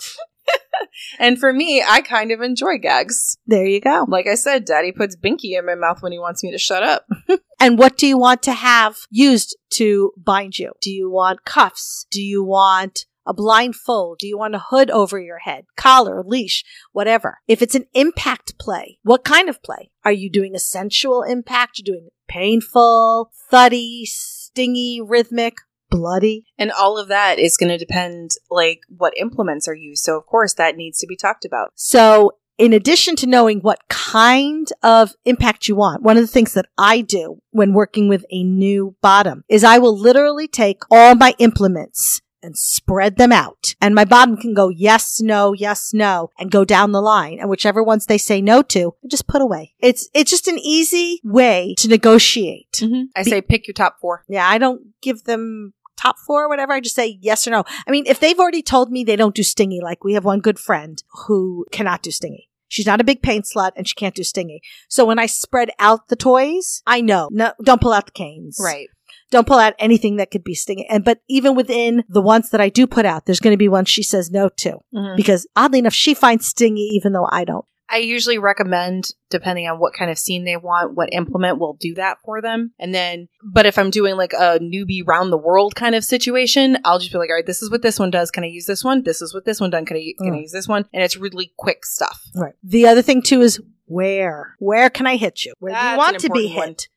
[1.19, 3.38] And for me, I kind of enjoy gags.
[3.45, 4.05] There you go.
[4.07, 6.84] Like I said, Daddy puts Binky in my mouth when he wants me to shut
[6.84, 7.05] up.
[7.57, 10.73] And what do you want to have used to bind you?
[10.82, 12.05] Do you want cuffs?
[12.11, 14.19] Do you want a blindfold?
[14.19, 15.65] Do you want a hood over your head?
[15.76, 17.39] Collar, leash, whatever.
[17.47, 19.89] If it's an impact play, what kind of play?
[20.03, 21.80] Are you doing a sensual impact?
[21.80, 25.55] You're doing painful, thuddy, stingy, rhythmic,
[25.96, 26.46] bloody?
[26.58, 30.04] And all of that is going to depend, like, what implements are used.
[30.04, 31.72] So, of course, that needs to be talked about.
[31.76, 36.54] So, in addition to knowing what kind of impact you want, one of the things
[36.54, 41.16] that I do when working with a new bottom is I will literally take all
[41.16, 43.74] my implements and spread them out.
[43.82, 47.39] And my bottom can go yes, no, yes, no, and go down the line.
[47.39, 49.74] And whichever ones they say no to, I just put away.
[49.80, 52.74] It's, it's just an easy way to negotiate.
[52.76, 53.06] Mm-hmm.
[53.16, 54.24] I say pick your top four.
[54.30, 56.74] Yeah, I don't give them top four or whatever.
[56.74, 57.64] I just say yes or no.
[57.88, 60.39] I mean, if they've already told me they don't do stingy, like we have one
[60.39, 62.50] good friend who cannot do stingy.
[62.68, 64.62] She's not a big pain slut and she can't do stingy.
[64.89, 68.58] So when I spread out the toys, I know, no, don't pull out the canes.
[68.62, 68.88] Right.
[69.32, 70.86] Don't pull out anything that could be stingy.
[70.89, 73.68] And, but even within the ones that I do put out, there's going to be
[73.70, 75.16] ones she says no to Mhm.
[75.16, 77.66] because oddly enough, she finds stingy even though I don't.
[77.90, 81.94] I usually recommend, depending on what kind of scene they want, what implement will do
[81.96, 82.74] that for them.
[82.80, 86.78] And then, but if I'm doing like a newbie round the world kind of situation,
[86.84, 88.32] I'll just be like, all right, this is what this one does.
[88.32, 89.04] Can I use this one?
[89.04, 89.86] This is what this one done.
[89.86, 90.42] Can I, can I Mm.
[90.42, 90.86] use this one?
[90.94, 92.22] And it's really quick stuff.
[92.36, 92.54] Right.
[92.64, 94.56] The other thing too is where?
[94.60, 95.54] Where can I hit you?
[95.60, 96.68] Where do you want to be important one.
[96.70, 96.88] hit?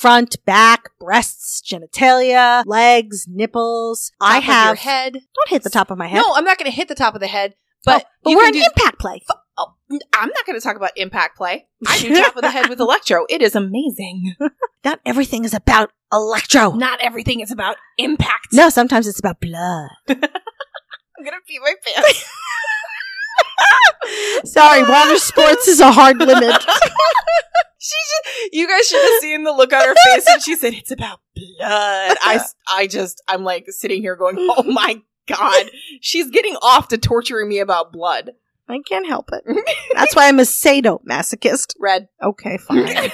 [0.00, 4.10] Front, back, breasts, genitalia, legs, nipples.
[4.20, 4.78] I Top your have.
[4.78, 5.12] head.
[5.12, 6.18] Don't hit the top of my head.
[6.18, 8.46] No, I'm not going to hit the top of the head, but, but, but we're
[8.48, 9.22] an impact play.
[9.58, 11.66] Oh, I'm not going to talk about impact play.
[11.86, 13.24] I do top of the head with electro.
[13.28, 14.34] It is amazing.
[14.84, 16.72] Not everything is about electro.
[16.72, 18.48] Not everything is about impact.
[18.52, 19.90] No, sometimes it's about blood.
[20.08, 22.24] I'm going to pee my pants.
[24.52, 26.62] Sorry, water sports is a hard limit.
[27.78, 30.74] She just, you guys should have seen the look on her face when she said
[30.74, 32.16] it's about blood.
[32.20, 32.40] I,
[32.70, 37.48] I just, I'm like sitting here going, oh my god, she's getting off to torturing
[37.48, 38.32] me about blood.
[38.68, 39.44] I can't help it.
[39.94, 41.74] That's why I'm a sadomasochist.
[41.78, 42.08] Red.
[42.22, 43.10] Okay, fine.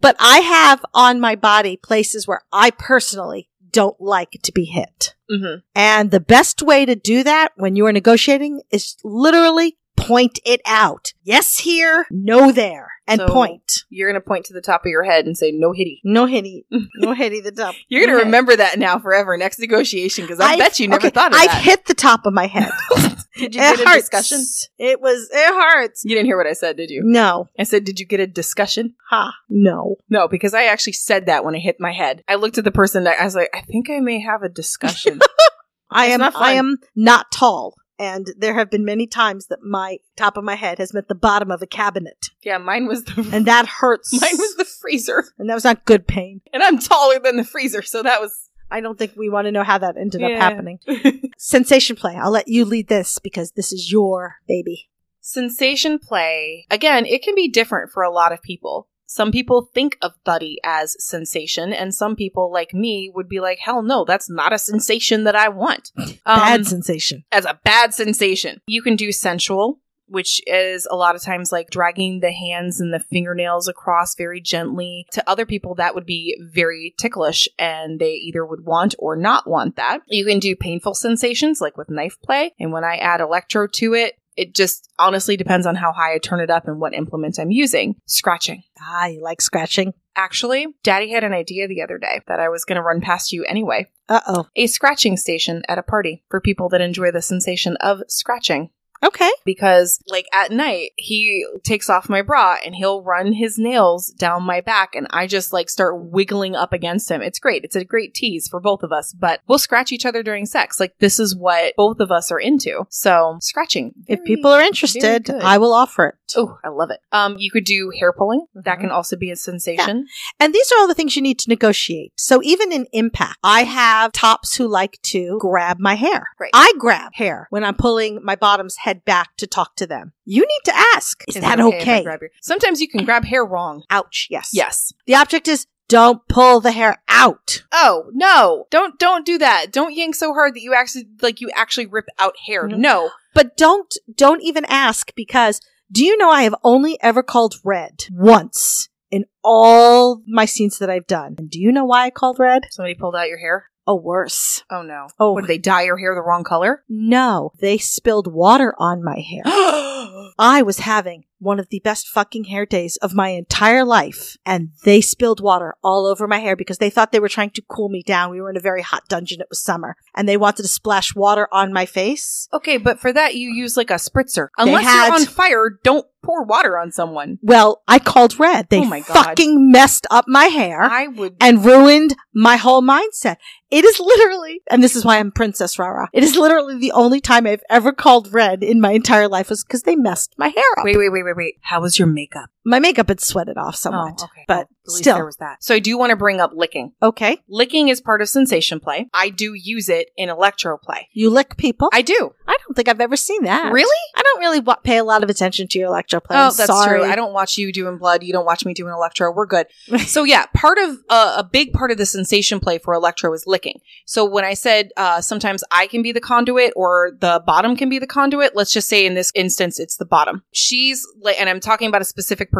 [0.00, 5.14] but I have on my body places where I personally don't like to be hit.
[5.30, 5.60] Mm-hmm.
[5.74, 10.60] And the best way to do that when you are negotiating is literally point it
[10.66, 11.12] out.
[11.22, 13.84] Yes, here, no there, and So- point.
[13.90, 16.00] You're gonna point to the top of your head and say no hitty.
[16.04, 16.64] No hitty,
[16.96, 17.74] no hitty the top.
[17.88, 19.36] You're gonna remember that now forever.
[19.36, 21.42] Next negotiation, because I I've- bet you never okay, thought of it.
[21.42, 21.62] I've that.
[21.62, 22.70] hit the top of my head.
[23.36, 24.08] Did you it get a hurts.
[24.08, 24.44] discussion?
[24.78, 25.28] It was.
[25.32, 26.04] It hurts.
[26.04, 27.02] You didn't hear what I said, did you?
[27.04, 27.48] No.
[27.56, 28.96] I said, did you get a discussion?
[29.10, 29.32] Ha.
[29.48, 29.94] No.
[30.10, 32.24] No, because I actually said that when I hit my head.
[32.26, 33.04] I looked at the person.
[33.04, 35.20] That I was like, I think I may have a discussion.
[35.90, 36.20] I am.
[36.22, 40.54] I am not tall, and there have been many times that my top of my
[40.54, 44.12] head has met the bottom of a cabinet, yeah, mine was the and that hurts.
[44.20, 46.40] mine was the freezer, and that was not good pain.
[46.52, 49.52] and I'm taller than the freezer, so that was I don't think we want to
[49.52, 50.78] know how that ended up happening.
[51.38, 52.16] Sensation play.
[52.16, 54.90] I'll let you lead this because this is your baby.
[55.20, 58.88] Sensation play, again, it can be different for a lot of people.
[59.10, 63.58] Some people think of thuddy as sensation, and some people, like me, would be like,
[63.58, 65.90] hell no, that's not a sensation that I want.
[66.26, 67.24] Bad Um, sensation.
[67.32, 68.60] as a bad sensation.
[68.66, 72.92] You can do sensual, which is a lot of times like dragging the hands and
[72.92, 75.06] the fingernails across very gently.
[75.12, 79.46] To other people, that would be very ticklish and they either would want or not
[79.48, 80.00] want that.
[80.06, 82.52] You can do painful sensations like with knife play.
[82.60, 86.18] And when I add electro to it, it just honestly depends on how high I
[86.18, 87.96] turn it up and what implement I'm using.
[88.06, 88.62] Scratching.
[88.80, 89.92] Ah, you like scratching?
[90.14, 93.32] Actually, Daddy had an idea the other day that I was going to run past
[93.32, 93.88] you anyway.
[94.08, 94.46] Uh oh.
[94.54, 98.70] A scratching station at a party for people that enjoy the sensation of scratching
[99.02, 99.30] Okay.
[99.44, 104.42] because like at night he takes off my bra and he'll run his nails down
[104.42, 107.22] my back and I just like start wiggling up against him.
[107.22, 107.64] It's great.
[107.64, 110.80] It's a great tease for both of us, but we'll scratch each other during sex.
[110.80, 112.86] Like this is what both of us are into.
[112.88, 113.94] So scratching.
[114.06, 115.30] If people are interested.
[115.30, 116.14] I will offer it.
[116.36, 117.00] Oh, I love it.
[117.12, 118.46] Um, you could do hair pulling.
[118.54, 118.80] That Mhm.
[118.82, 120.06] can also be a sensation.
[120.38, 122.12] And these are all the things you need to negotiate.
[122.16, 126.28] So even in impact, I have tops who like to grab my hair.
[126.38, 126.50] Right.
[126.52, 130.12] I grab hair when I'm pulling my bottom's head back to talk to them.
[130.24, 132.02] You need to ask, is, it that okay?
[132.02, 133.82] your- Sometimes you can grab hair wrong.
[133.90, 134.26] Ouch.
[134.30, 134.50] Yes.
[134.52, 134.92] Yes.
[135.06, 137.62] The object is don't pull the hair out.
[137.72, 138.66] Oh no!
[138.70, 139.72] Don't don't do that.
[139.72, 142.68] Don't yank so hard that you actually like you actually rip out hair.
[142.68, 142.76] Mhm.
[142.76, 143.10] No.
[143.34, 145.60] But don't, don't even ask because
[145.90, 150.90] do you know I have only ever called red once in all my scenes that
[150.90, 151.36] I've done.
[151.38, 152.64] And do you know why I called red?
[152.70, 153.70] Somebody pulled out your hair.
[153.86, 154.62] Oh, worse.
[154.70, 155.06] Oh no.
[155.18, 155.32] Oh.
[155.32, 156.84] What, did they dye your hair the wrong color?
[156.90, 159.42] No, they spilled water on my hair.
[160.38, 164.70] I was having one of the best fucking hair days of my entire life, and
[164.84, 167.88] they spilled water all over my hair because they thought they were trying to cool
[167.88, 168.30] me down.
[168.30, 169.40] We were in a very hot dungeon.
[169.40, 172.48] It was summer, and they wanted to splash water on my face.
[172.52, 174.48] okay, but for that you use like a spritzer.
[174.58, 177.38] Unless had- you're on fire, don't pour water on someone.
[177.42, 178.68] Well, I called red.
[178.68, 180.82] They Oh fucking messed up my hair.
[180.82, 183.36] I would and ruined my whole mindset.
[183.70, 186.08] It is literally, and this is why I'm Princess Rara.
[186.12, 189.62] It is literally the only time I've ever called red in my entire life was
[189.62, 190.84] because they messed my hair up.
[190.84, 191.36] Wait, wait, wait, wait, wait.
[191.36, 191.58] wait.
[191.62, 192.50] How was your makeup?
[192.68, 194.44] My makeup had sweated off somewhat, Oh, okay.
[194.46, 195.62] but Well, at least still, there was that.
[195.64, 196.92] So I do want to bring up licking.
[197.02, 197.38] okay.
[197.48, 199.08] Licking is part of sensation play.
[199.14, 201.08] I do use it in electro play.
[201.12, 201.88] You lick people.
[201.92, 202.12] I, do.
[202.46, 202.58] I do.
[202.66, 203.72] don't think I've ever seen that.
[203.72, 203.88] Really?
[204.14, 206.36] I don't really wa- pay a lot of attention to your electro play.
[206.36, 207.00] Oh, I'm that's sorry.
[207.00, 207.08] true.
[207.08, 208.22] I don't watch you doing blood.
[208.22, 209.32] You don't watch me doing electro.
[209.32, 209.66] We're good.
[210.06, 213.44] so yeah, part of uh, a big part of the sensation play for electro is
[213.46, 213.80] licking.
[214.04, 217.88] So when I said uh, sometimes I can be the conduit or the bottom can
[217.88, 220.42] be the conduit, let's just say in this instance it's the bottom.
[220.52, 221.06] She's
[221.38, 222.57] and I'm talking about a specific person.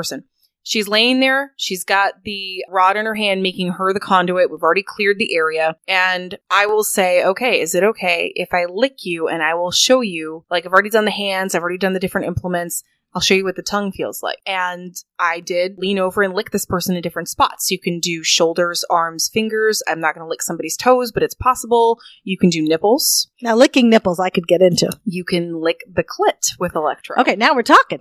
[0.63, 1.55] She's laying there.
[1.57, 4.51] She's got the rod in her hand, making her the conduit.
[4.51, 5.77] We've already cleared the area.
[5.87, 9.71] And I will say, okay, is it okay if I lick you and I will
[9.71, 12.83] show you, like, I've already done the hands, I've already done the different implements.
[13.15, 14.39] I'll show you what the tongue feels like.
[14.45, 17.71] And I did lean over and lick this person in different spots.
[17.71, 19.83] You can do shoulders, arms, fingers.
[19.89, 21.99] I'm not going to lick somebody's toes, but it's possible.
[22.23, 23.31] You can do nipples.
[23.41, 24.91] Now, licking nipples, I could get into.
[25.05, 27.17] You can lick the clit with electro.
[27.19, 28.01] Okay, now we're talking.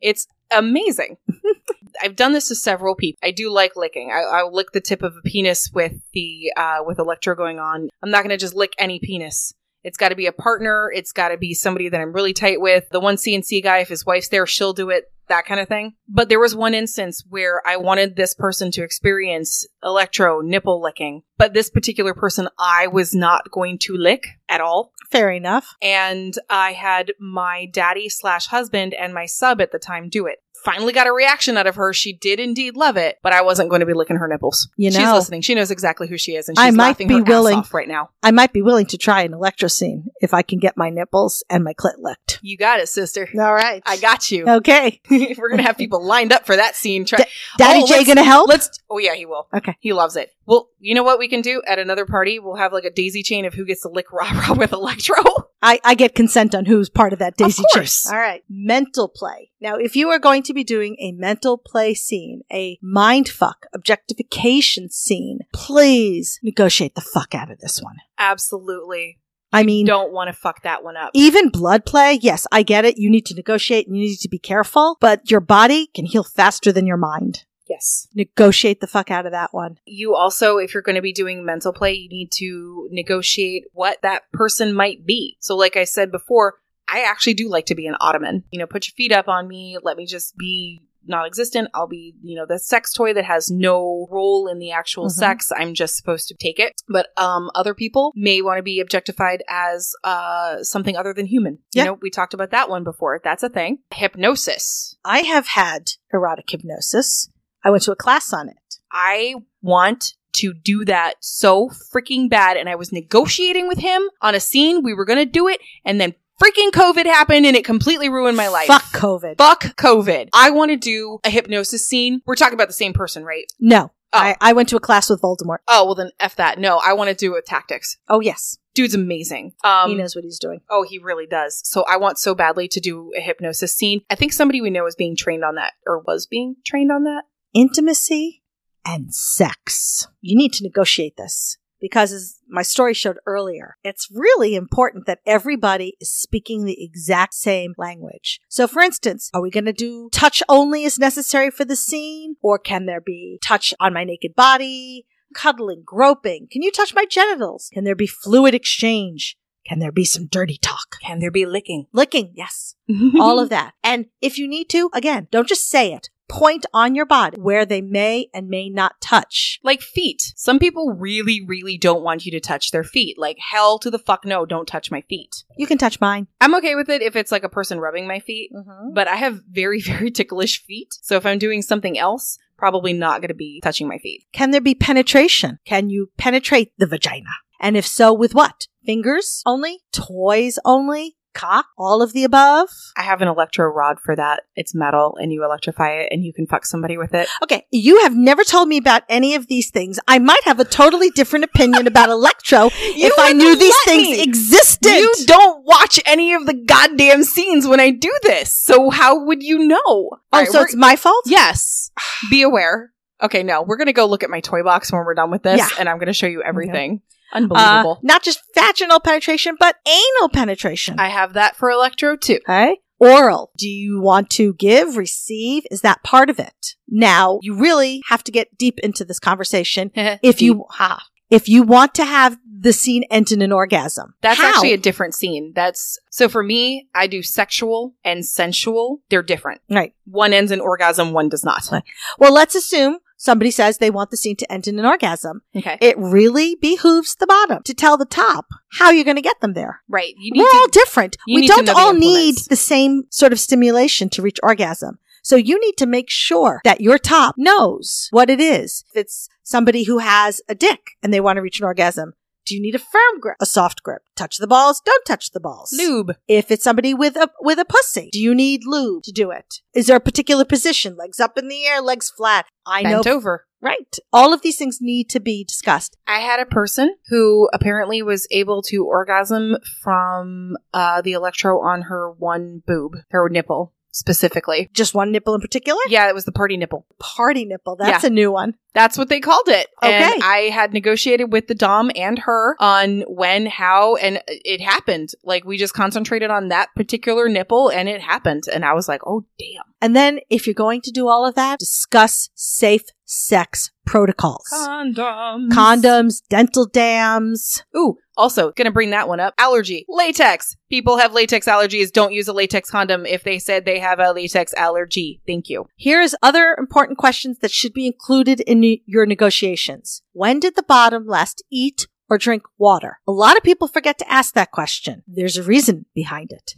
[0.00, 1.16] It's amazing.
[2.02, 3.18] I've done this to several people.
[3.22, 4.10] I do like licking.
[4.12, 7.88] I, I'll lick the tip of a penis with the uh, with electro going on.
[8.02, 9.54] I'm not going to just lick any penis.
[9.84, 10.90] It's got to be a partner.
[10.94, 12.88] It's got to be somebody that I'm really tight with.
[12.90, 15.04] The one CNC guy, if his wife's there, she'll do it.
[15.28, 15.92] That kind of thing.
[16.08, 21.20] But there was one instance where I wanted this person to experience electro nipple licking,
[21.36, 25.74] but this particular person I was not going to lick at all Fair enough.
[25.82, 30.38] and I had my daddy slash husband and my sub at the time do it.
[30.68, 31.94] Finally got a reaction out of her.
[31.94, 34.68] She did indeed love it, but I wasn't going to be licking her nipples.
[34.76, 35.40] You know, she's listening.
[35.40, 38.10] She knows exactly who she is, and she's I might laughing be willing- right now.
[38.22, 41.42] I might be willing to try an electro scene if I can get my nipples
[41.48, 42.38] and my clit licked.
[42.42, 43.28] You got it, sister.
[43.38, 43.82] All right.
[43.86, 44.46] I got you.
[44.46, 45.00] Okay.
[45.10, 47.06] We're gonna have people lined up for that scene.
[47.06, 47.24] Try-
[47.56, 48.48] Daddy Oh, J gonna help?
[48.50, 48.68] Let's.
[48.90, 49.48] Oh yeah, he will.
[49.54, 49.74] Okay.
[49.80, 50.34] He loves it.
[50.48, 52.38] Well, you know what we can do at another party?
[52.38, 55.16] We'll have like a daisy chain of who gets to lick Rara with Electro.
[55.60, 57.80] I, I get consent on who's part of that daisy chain.
[57.82, 58.08] course.
[58.10, 58.42] All right.
[58.48, 59.50] Mental play.
[59.60, 63.66] Now, if you are going to be doing a mental play scene, a mind fuck
[63.74, 67.96] objectification scene, please negotiate the fuck out of this one.
[68.18, 69.18] Absolutely.
[69.52, 71.10] I mean, Don't want to fuck that one up.
[71.14, 72.98] even blood play, yes, I get it.
[72.98, 76.24] You need to negotiate and you need to be careful, but your body can heal
[76.24, 77.44] faster than your mind.
[77.68, 78.08] Yes.
[78.14, 79.78] Negotiate the fuck out of that one.
[79.84, 83.98] You also, if you're going to be doing mental play, you need to negotiate what
[84.02, 85.36] that person might be.
[85.40, 86.54] So, like I said before,
[86.90, 88.44] I actually do like to be an ottoman.
[88.50, 91.68] You know, put your feet up on me, let me just be non existent.
[91.74, 95.12] I'll be, you know, the sex toy that has no role in the actual Mhm.
[95.12, 95.52] sex.
[95.54, 96.72] I'm just supposed to take it.
[96.88, 101.58] But um other people may want to be objectified as uh something other than human.
[101.72, 101.84] Yeah.
[101.84, 103.20] You know, we talked about that one before.
[103.24, 103.78] That's a thing.
[103.94, 104.96] Hypnosis.
[105.04, 107.30] I have had erotic hypnosis.
[107.64, 108.56] I went to a class on it.
[108.92, 112.56] I want to do that so freaking bad.
[112.56, 114.82] And I was negotiating with him on a scene.
[114.82, 115.60] We were going to do it.
[115.84, 118.68] And then freaking COVID happened and it completely ruined my life.
[118.68, 119.38] Fuck COVID.
[119.38, 120.28] Fuck COVID.
[120.32, 122.22] I want to do a hypnosis scene.
[122.26, 123.44] We're talking about the same person, right?
[123.58, 123.90] No.
[124.12, 124.18] Oh.
[124.18, 125.58] I, I went to a class with Voldemort.
[125.66, 126.58] Oh, well then F that.
[126.58, 127.98] No, I want to do it with tactics.
[128.08, 128.56] Oh, yes.
[128.74, 129.54] Dude's amazing.
[129.64, 130.60] Um, he knows what he's doing.
[130.70, 131.60] Oh, he really does.
[131.64, 134.02] So I want so badly to do a hypnosis scene.
[134.08, 137.02] I think somebody we know is being trained on that or was being trained on
[137.04, 137.24] that.
[137.54, 138.42] Intimacy
[138.84, 140.08] and sex.
[140.20, 145.20] You need to negotiate this because as my story showed earlier, it's really important that
[145.26, 148.40] everybody is speaking the exact same language.
[148.48, 152.36] So for instance, are we going to do touch only as necessary for the scene
[152.42, 156.48] or can there be touch on my naked body, cuddling, groping?
[156.50, 157.70] Can you touch my genitals?
[157.72, 159.36] Can there be fluid exchange?
[159.66, 160.98] Can there be some dirty talk?
[161.02, 161.86] Can there be licking?
[161.92, 162.74] Licking, yes.
[163.20, 163.74] all of that.
[163.84, 166.08] And if you need to, again, don't just say it.
[166.28, 169.58] Point on your body where they may and may not touch.
[169.62, 170.32] Like feet.
[170.36, 173.18] Some people really, really don't want you to touch their feet.
[173.18, 175.44] Like, hell to the fuck no, don't touch my feet.
[175.56, 176.26] You can touch mine.
[176.40, 178.94] I'm okay with it if it's like a person rubbing my feet, Mm-hmm.
[178.94, 180.94] but I have very, very ticklish feet.
[181.02, 184.24] So if I'm doing something else, probably not going to be touching my feet.
[184.32, 185.58] Can there be penetration?
[185.64, 187.30] Can you penetrate the vagina?
[187.60, 188.68] And if so, with what?
[188.86, 189.80] Fingers only?
[189.92, 191.16] Toys only?
[191.38, 191.66] Cock?
[191.78, 192.68] All of the above?
[192.96, 194.42] I have an electro rod for that.
[194.56, 197.28] It's metal and you electrify it and you can fuck somebody with it.
[197.44, 200.00] Okay, you have never told me about any of these things.
[200.08, 204.22] I might have a totally different opinion about electro if I knew these things me.
[204.22, 204.90] existed.
[204.90, 208.52] You don't watch any of the goddamn scenes when I do this.
[208.52, 209.78] So how would you know?
[209.86, 211.22] oh, right, so it's my fault?
[211.26, 211.92] Yes.
[212.30, 212.92] Be aware.
[213.22, 215.58] Okay, no, we're gonna go look at my toy box when we're done with this,
[215.58, 215.68] Yeah.
[215.78, 217.02] and I'm gonna show you everything.
[217.32, 217.98] Unbelievable.
[217.98, 220.98] Uh, not just vaginal penetration, but anal penetration.
[220.98, 222.40] I have that for electro too.
[222.48, 222.78] Okay.
[223.00, 223.52] Oral.
[223.56, 225.64] Do you want to give, receive?
[225.70, 226.74] Is that part of it?
[226.88, 229.92] Now, you really have to get deep into this conversation.
[230.22, 234.14] If you, ha, if you want to have the scene end in an orgasm.
[234.20, 234.48] That's How?
[234.48, 235.52] actually a different scene.
[235.54, 239.00] That's so for me, I do sexual and sensual.
[239.10, 239.60] They're different.
[239.70, 239.94] right.
[240.06, 241.68] One ends in orgasm, one does not.
[241.70, 241.84] Right.
[242.18, 245.42] Well, let's assume somebody says they want the scene to end in an orgasm.
[245.54, 245.76] Okay.
[245.82, 248.46] It really behooves the bottom to tell the top
[248.78, 249.82] how you're going to get them there.
[249.88, 250.14] right.
[250.16, 251.18] You need We're all different.
[251.26, 254.98] We don't the all need the same sort of stimulation to reach orgasm.
[255.22, 258.84] So you need to make sure that your top knows what it is.
[258.90, 262.14] If it's somebody who has a dick and they want to reach an orgasm,
[262.48, 264.02] do you need a firm grip, a soft grip?
[264.16, 265.72] Touch the balls, don't touch the balls.
[265.76, 266.12] lube.
[266.26, 269.60] If it's somebody with a with a pussy, do you need lube to do it?
[269.74, 270.96] Is there a particular position?
[270.96, 272.46] Legs up in the air, legs flat.
[272.66, 273.46] I Bent know over.
[273.62, 273.96] right.
[274.12, 275.96] All of these things need to be discussed.
[276.06, 281.82] I had a person who apparently was able to orgasm from uh, the electro on
[281.82, 284.70] her one boob, her nipple specifically.
[284.72, 285.80] Just one nipple in particular?
[285.88, 286.86] Yeah, it was the party nipple.
[286.98, 287.76] Party nipple.
[287.76, 288.54] That's a new one.
[288.74, 289.66] That's what they called it.
[289.82, 289.92] Okay.
[289.92, 295.10] And I had negotiated with the Dom and her on when, how, and it happened.
[295.24, 298.44] Like we just concentrated on that particular nipple and it happened.
[298.52, 299.64] And I was like, oh, damn.
[299.80, 304.46] And then if you're going to do all of that, discuss safe sex protocols.
[304.52, 305.48] Condoms.
[305.48, 307.64] Condoms, dental dams.
[307.76, 309.32] Ooh, also, gonna bring that one up.
[309.38, 309.86] Allergy.
[309.88, 310.56] Latex.
[310.68, 311.92] People have latex allergies.
[311.92, 315.22] Don't use a latex condom if they said they have a latex allergy.
[315.26, 315.66] Thank you.
[315.76, 320.02] Here's other important questions that should be included in ne- your negotiations.
[320.12, 322.98] When did the bottom last eat or drink water?
[323.06, 325.04] A lot of people forget to ask that question.
[325.06, 326.54] There's a reason behind it.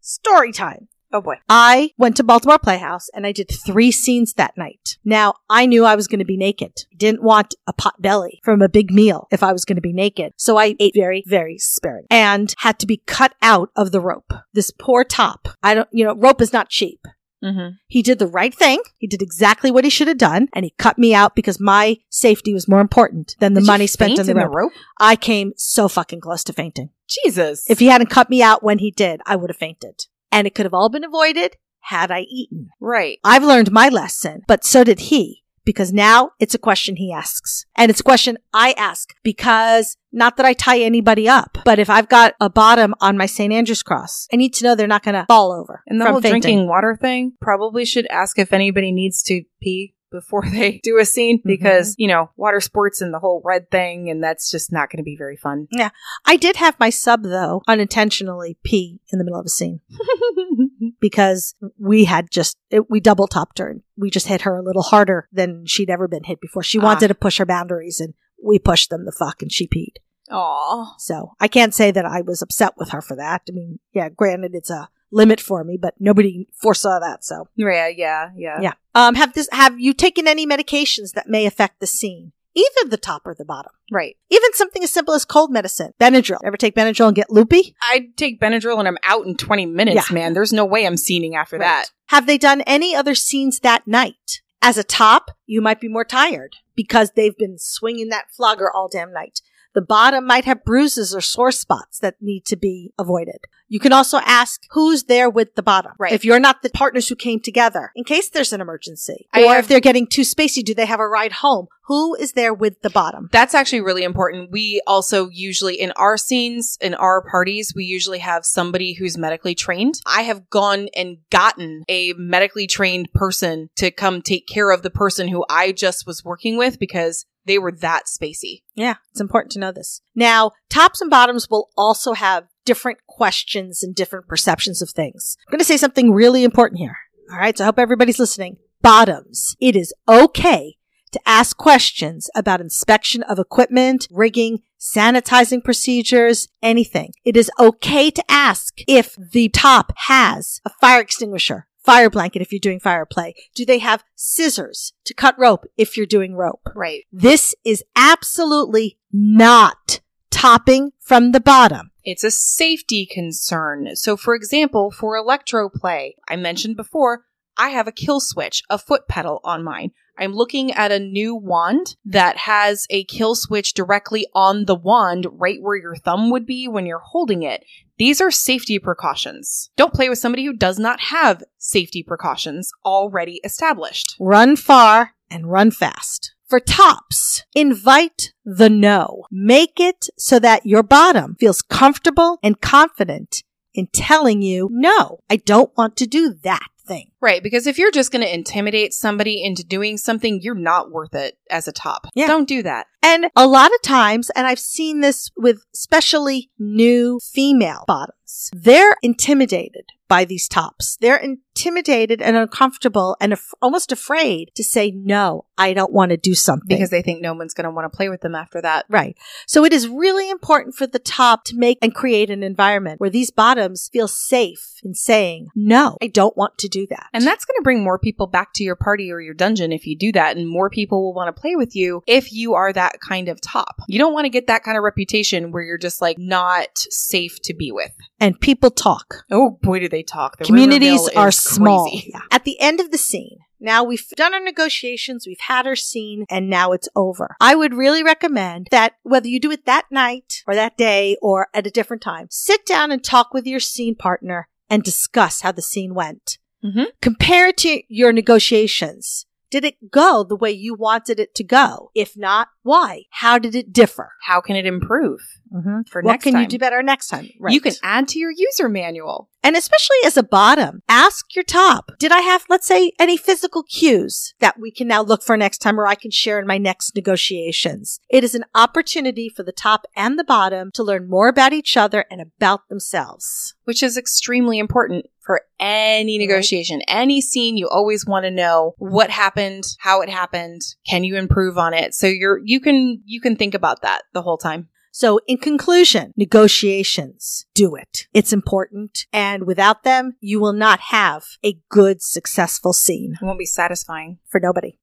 [0.00, 0.88] Story time.
[1.14, 1.36] Oh boy.
[1.48, 4.98] I went to Baltimore Playhouse and I did three scenes that night.
[5.04, 6.72] Now, I knew I was going to be naked.
[6.96, 9.92] Didn't want a pot belly from a big meal if I was going to be
[9.92, 10.32] naked.
[10.36, 14.32] So I ate very, very sparingly and had to be cut out of the rope.
[14.54, 15.46] This poor top.
[15.62, 17.00] I don't, you know, rope is not cheap.
[17.44, 17.76] Mm-hmm.
[17.86, 18.82] He did the right thing.
[18.96, 21.98] He did exactly what he should have done, and he cut me out because my
[22.08, 24.54] safety was more important than the money spent on the rope.
[24.54, 24.72] rope.
[24.98, 26.88] I came so fucking close to fainting.
[27.06, 27.68] Jesus.
[27.68, 30.06] If he hadn't cut me out when he did, I would have fainted.
[30.34, 32.68] And it could have all been avoided had I eaten.
[32.80, 33.18] right.
[33.24, 35.42] I've learned my lesson, but so did he.
[35.64, 37.64] Because now it's a question he asks.
[37.74, 41.88] And it's a question I ask because not that I tie anybody up, but if
[41.88, 43.50] I've got a bottom on my St.
[43.50, 45.82] Andrew's cross, I need to know they're not going to fall over.
[45.86, 46.40] And the from whole fainting.
[46.40, 51.04] drinking water thing probably should ask if anybody needs to pee before they do a
[51.04, 54.88] scene because, you know, water sports and the whole red thing, and that's just not
[54.90, 55.66] going to be very fun.
[55.72, 55.90] Yeah.
[56.24, 59.80] I did have my sub though unintentionally pee in the middle of a scene
[61.00, 64.62] because we had just it, we double topped her and we just hit her a
[64.62, 66.62] little harder than she'd ever been hit before.
[66.62, 66.84] She Ah.
[66.84, 69.96] wanted to push her boundaries and we pushed them the fuck and she peed.
[70.30, 70.94] Aw.
[70.98, 73.42] So I can't say that I was upset with her for that.
[73.48, 77.24] I mean, yeah, granted it's a limit for me, but nobody foresaw that.
[77.24, 78.60] So Yeah, yeah, yeah.
[78.60, 78.72] yeah.
[78.94, 82.32] Um, have this, have you taken any medications that may affect the scene?
[82.56, 83.72] Either the top or the bottom.
[83.90, 84.16] Right.
[84.30, 85.92] Even something as simple as cold medicine.
[86.00, 86.38] Benadryl.
[86.44, 87.74] Ever take Benadryl and get loopy?
[87.82, 90.14] I'd take Benadryl and I'm out in 20 minutes, Yeah.
[90.14, 90.34] man.
[90.34, 91.90] There's no way I'm scening after that.
[92.08, 94.40] Have they done any other scenes that night?
[94.62, 98.88] As a top, you might be more tired because they've been swinging that flogger all
[98.88, 99.40] damn night.
[99.74, 103.46] The bottom might have bruises or sore spots that need to be avoided.
[103.68, 105.92] You can also ask who's there with the bottom.
[105.98, 106.12] Right.
[106.12, 109.54] If you're not the partners who came together, in case there's an emergency, I or
[109.54, 111.66] have- if they're getting too spacey, do they have a ride home?
[111.86, 113.28] Who is there with the bottom?
[113.30, 114.50] That's actually really important.
[114.50, 119.54] We also usually, in our scenes, in our parties, we usually have somebody who's medically
[119.54, 119.94] trained.
[120.06, 124.90] I have gone and gotten a medically trained person to come take care of the
[124.90, 128.62] person who I just was working with because they were that spacey.
[128.74, 130.00] Yeah, it's important to know this.
[130.14, 135.36] Now, tops and bottoms will also have different questions and different perceptions of things.
[135.46, 136.96] I'm going to say something really important here.
[137.30, 137.56] All right.
[137.56, 138.58] So I hope everybody's listening.
[138.82, 139.56] Bottoms.
[139.60, 140.76] It is okay
[141.12, 147.12] to ask questions about inspection of equipment, rigging, sanitizing procedures, anything.
[147.24, 152.50] It is okay to ask if the top has a fire extinguisher, fire blanket if
[152.50, 153.34] you're doing fire play.
[153.54, 156.68] Do they have scissors to cut rope if you're doing rope?
[156.74, 157.04] Right.
[157.12, 160.00] This is absolutely not
[160.34, 161.92] topping from the bottom.
[162.02, 163.94] It's a safety concern.
[163.94, 167.24] So, for example, for electroplay, I mentioned before,
[167.56, 169.92] I have a kill switch, a foot pedal on mine.
[170.18, 175.26] I'm looking at a new wand that has a kill switch directly on the wand,
[175.30, 177.64] right where your thumb would be when you're holding it.
[177.96, 179.70] These are safety precautions.
[179.76, 184.16] Don't play with somebody who does not have safety precautions already established.
[184.18, 186.33] Run far and run fast.
[186.54, 189.24] For tops, invite the no.
[189.28, 193.42] Make it so that your bottom feels comfortable and confident
[193.74, 197.10] in telling you, no, I don't want to do that thing.
[197.20, 201.16] Right, because if you're just going to intimidate somebody into doing something, you're not worth
[201.16, 202.06] it as a top.
[202.14, 202.28] Yeah.
[202.28, 202.86] Don't do that.
[203.02, 208.94] And a lot of times, and I've seen this with especially new female bottoms, they're
[209.02, 210.98] intimidated by these tops.
[211.00, 211.20] They're
[211.56, 216.34] intimidated and uncomfortable and af- almost afraid to say, no, I don't want to do
[216.34, 216.66] something.
[216.68, 218.86] because they think no one's going to want to play with them after that.
[218.88, 219.16] Right.
[219.46, 223.10] So it is really important for the top to make and create an environment where
[223.10, 227.06] these bottoms feel safe in saying, no, I don't want to do that.
[227.12, 229.86] And that's going to bring more people back to your party or your dungeon if
[229.86, 232.72] you do that, and more people will want to play with you if you are
[232.72, 233.76] that kind of top.
[233.88, 237.40] You don't want to get that kind of reputation where you're just like not safe
[237.42, 237.92] to be with.
[238.20, 239.24] and people talk.
[239.30, 240.38] Oh boy, do they talk!
[240.38, 241.88] The Communities are small.
[241.90, 242.10] crazy.
[242.12, 242.20] Yeah.
[242.30, 246.26] At the end of the scene, now we've done our negotiations, we've had our scene,
[246.28, 247.36] and now it's over.
[247.40, 251.48] I would really recommend that whether you do it that night or that day or
[251.54, 255.52] at a different time, sit down and talk with your scene partner and discuss how
[255.52, 256.38] the scene went.
[256.64, 256.86] Mhm.
[257.00, 259.26] Compare it to your negotiations.
[259.54, 261.92] Did it go the way you wanted it to go?
[261.94, 263.04] If not, why?
[263.10, 264.10] How did it differ?
[264.22, 265.20] How can it improve
[265.54, 265.82] mm-hmm.
[265.88, 266.42] for what next can time?
[266.42, 267.28] you do better next time?
[267.48, 269.28] You can add to your user manual.
[269.44, 273.62] And especially as a bottom, ask your top, did I have, let's say, any physical
[273.62, 276.58] cues that we can now look for next time or I can share in my
[276.58, 278.00] next negotiations?
[278.10, 281.76] It is an opportunity for the top and the bottom to learn more about each
[281.76, 283.54] other and about themselves.
[283.64, 286.82] which is extremely important for any negotiation.
[286.88, 291.58] Any scene, you always want to know what happened, how it happened, can you improve
[291.58, 291.94] on it?
[291.94, 294.68] So you're you can you can think about that the whole time.
[294.92, 298.06] So in conclusion, negotiations, do it.
[298.14, 299.06] It's important.
[299.12, 304.18] And without them, you will not have a good, successful scene It won't be satisfying.
[304.30, 304.78] for nobody.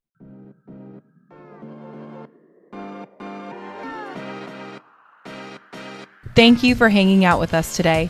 [6.36, 8.10] Thank you for hanging out with us today.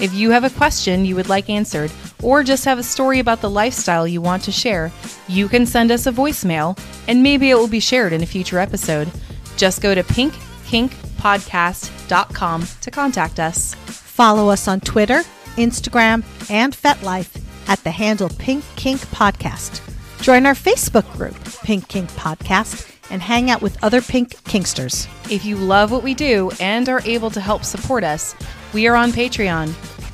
[0.00, 3.40] If you have a question you would like answered, or just have a story about
[3.40, 4.92] the lifestyle you want to share,
[5.28, 6.78] you can send us a voicemail
[7.08, 9.10] and maybe it will be shared in a future episode.
[9.56, 13.74] Just go to pinkkinkpodcast.com to contact us.
[13.74, 15.22] Follow us on Twitter,
[15.56, 19.80] Instagram, and FetLife at the handle Pink Kink Podcast.
[20.20, 21.34] Join our Facebook group,
[21.64, 25.06] Pink Kink Podcast, and hang out with other Pink Kinksters.
[25.30, 28.34] If you love what we do and are able to help support us,
[28.72, 29.72] we are on Patreon.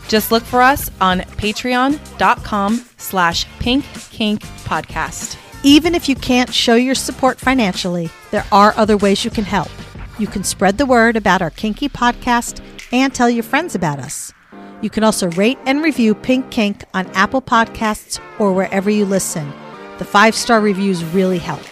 [0.09, 5.37] Just look for us on patreon.com slash pink kink podcast.
[5.63, 9.71] Even if you can't show your support financially, there are other ways you can help.
[10.19, 14.33] You can spread the word about our kinky podcast and tell your friends about us.
[14.81, 19.53] You can also rate and review Pink Kink on Apple Podcasts or wherever you listen.
[19.99, 21.63] The five star reviews really help.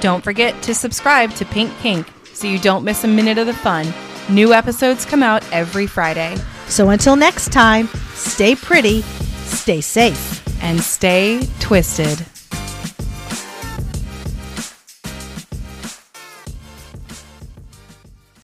[0.00, 3.54] Don't forget to subscribe to Pink Kink so you don't miss a minute of the
[3.54, 3.92] fun.
[4.28, 6.36] New episodes come out every Friday.
[6.68, 9.02] So until next time, stay pretty,
[9.44, 10.42] stay safe.
[10.62, 12.35] And stay twisted.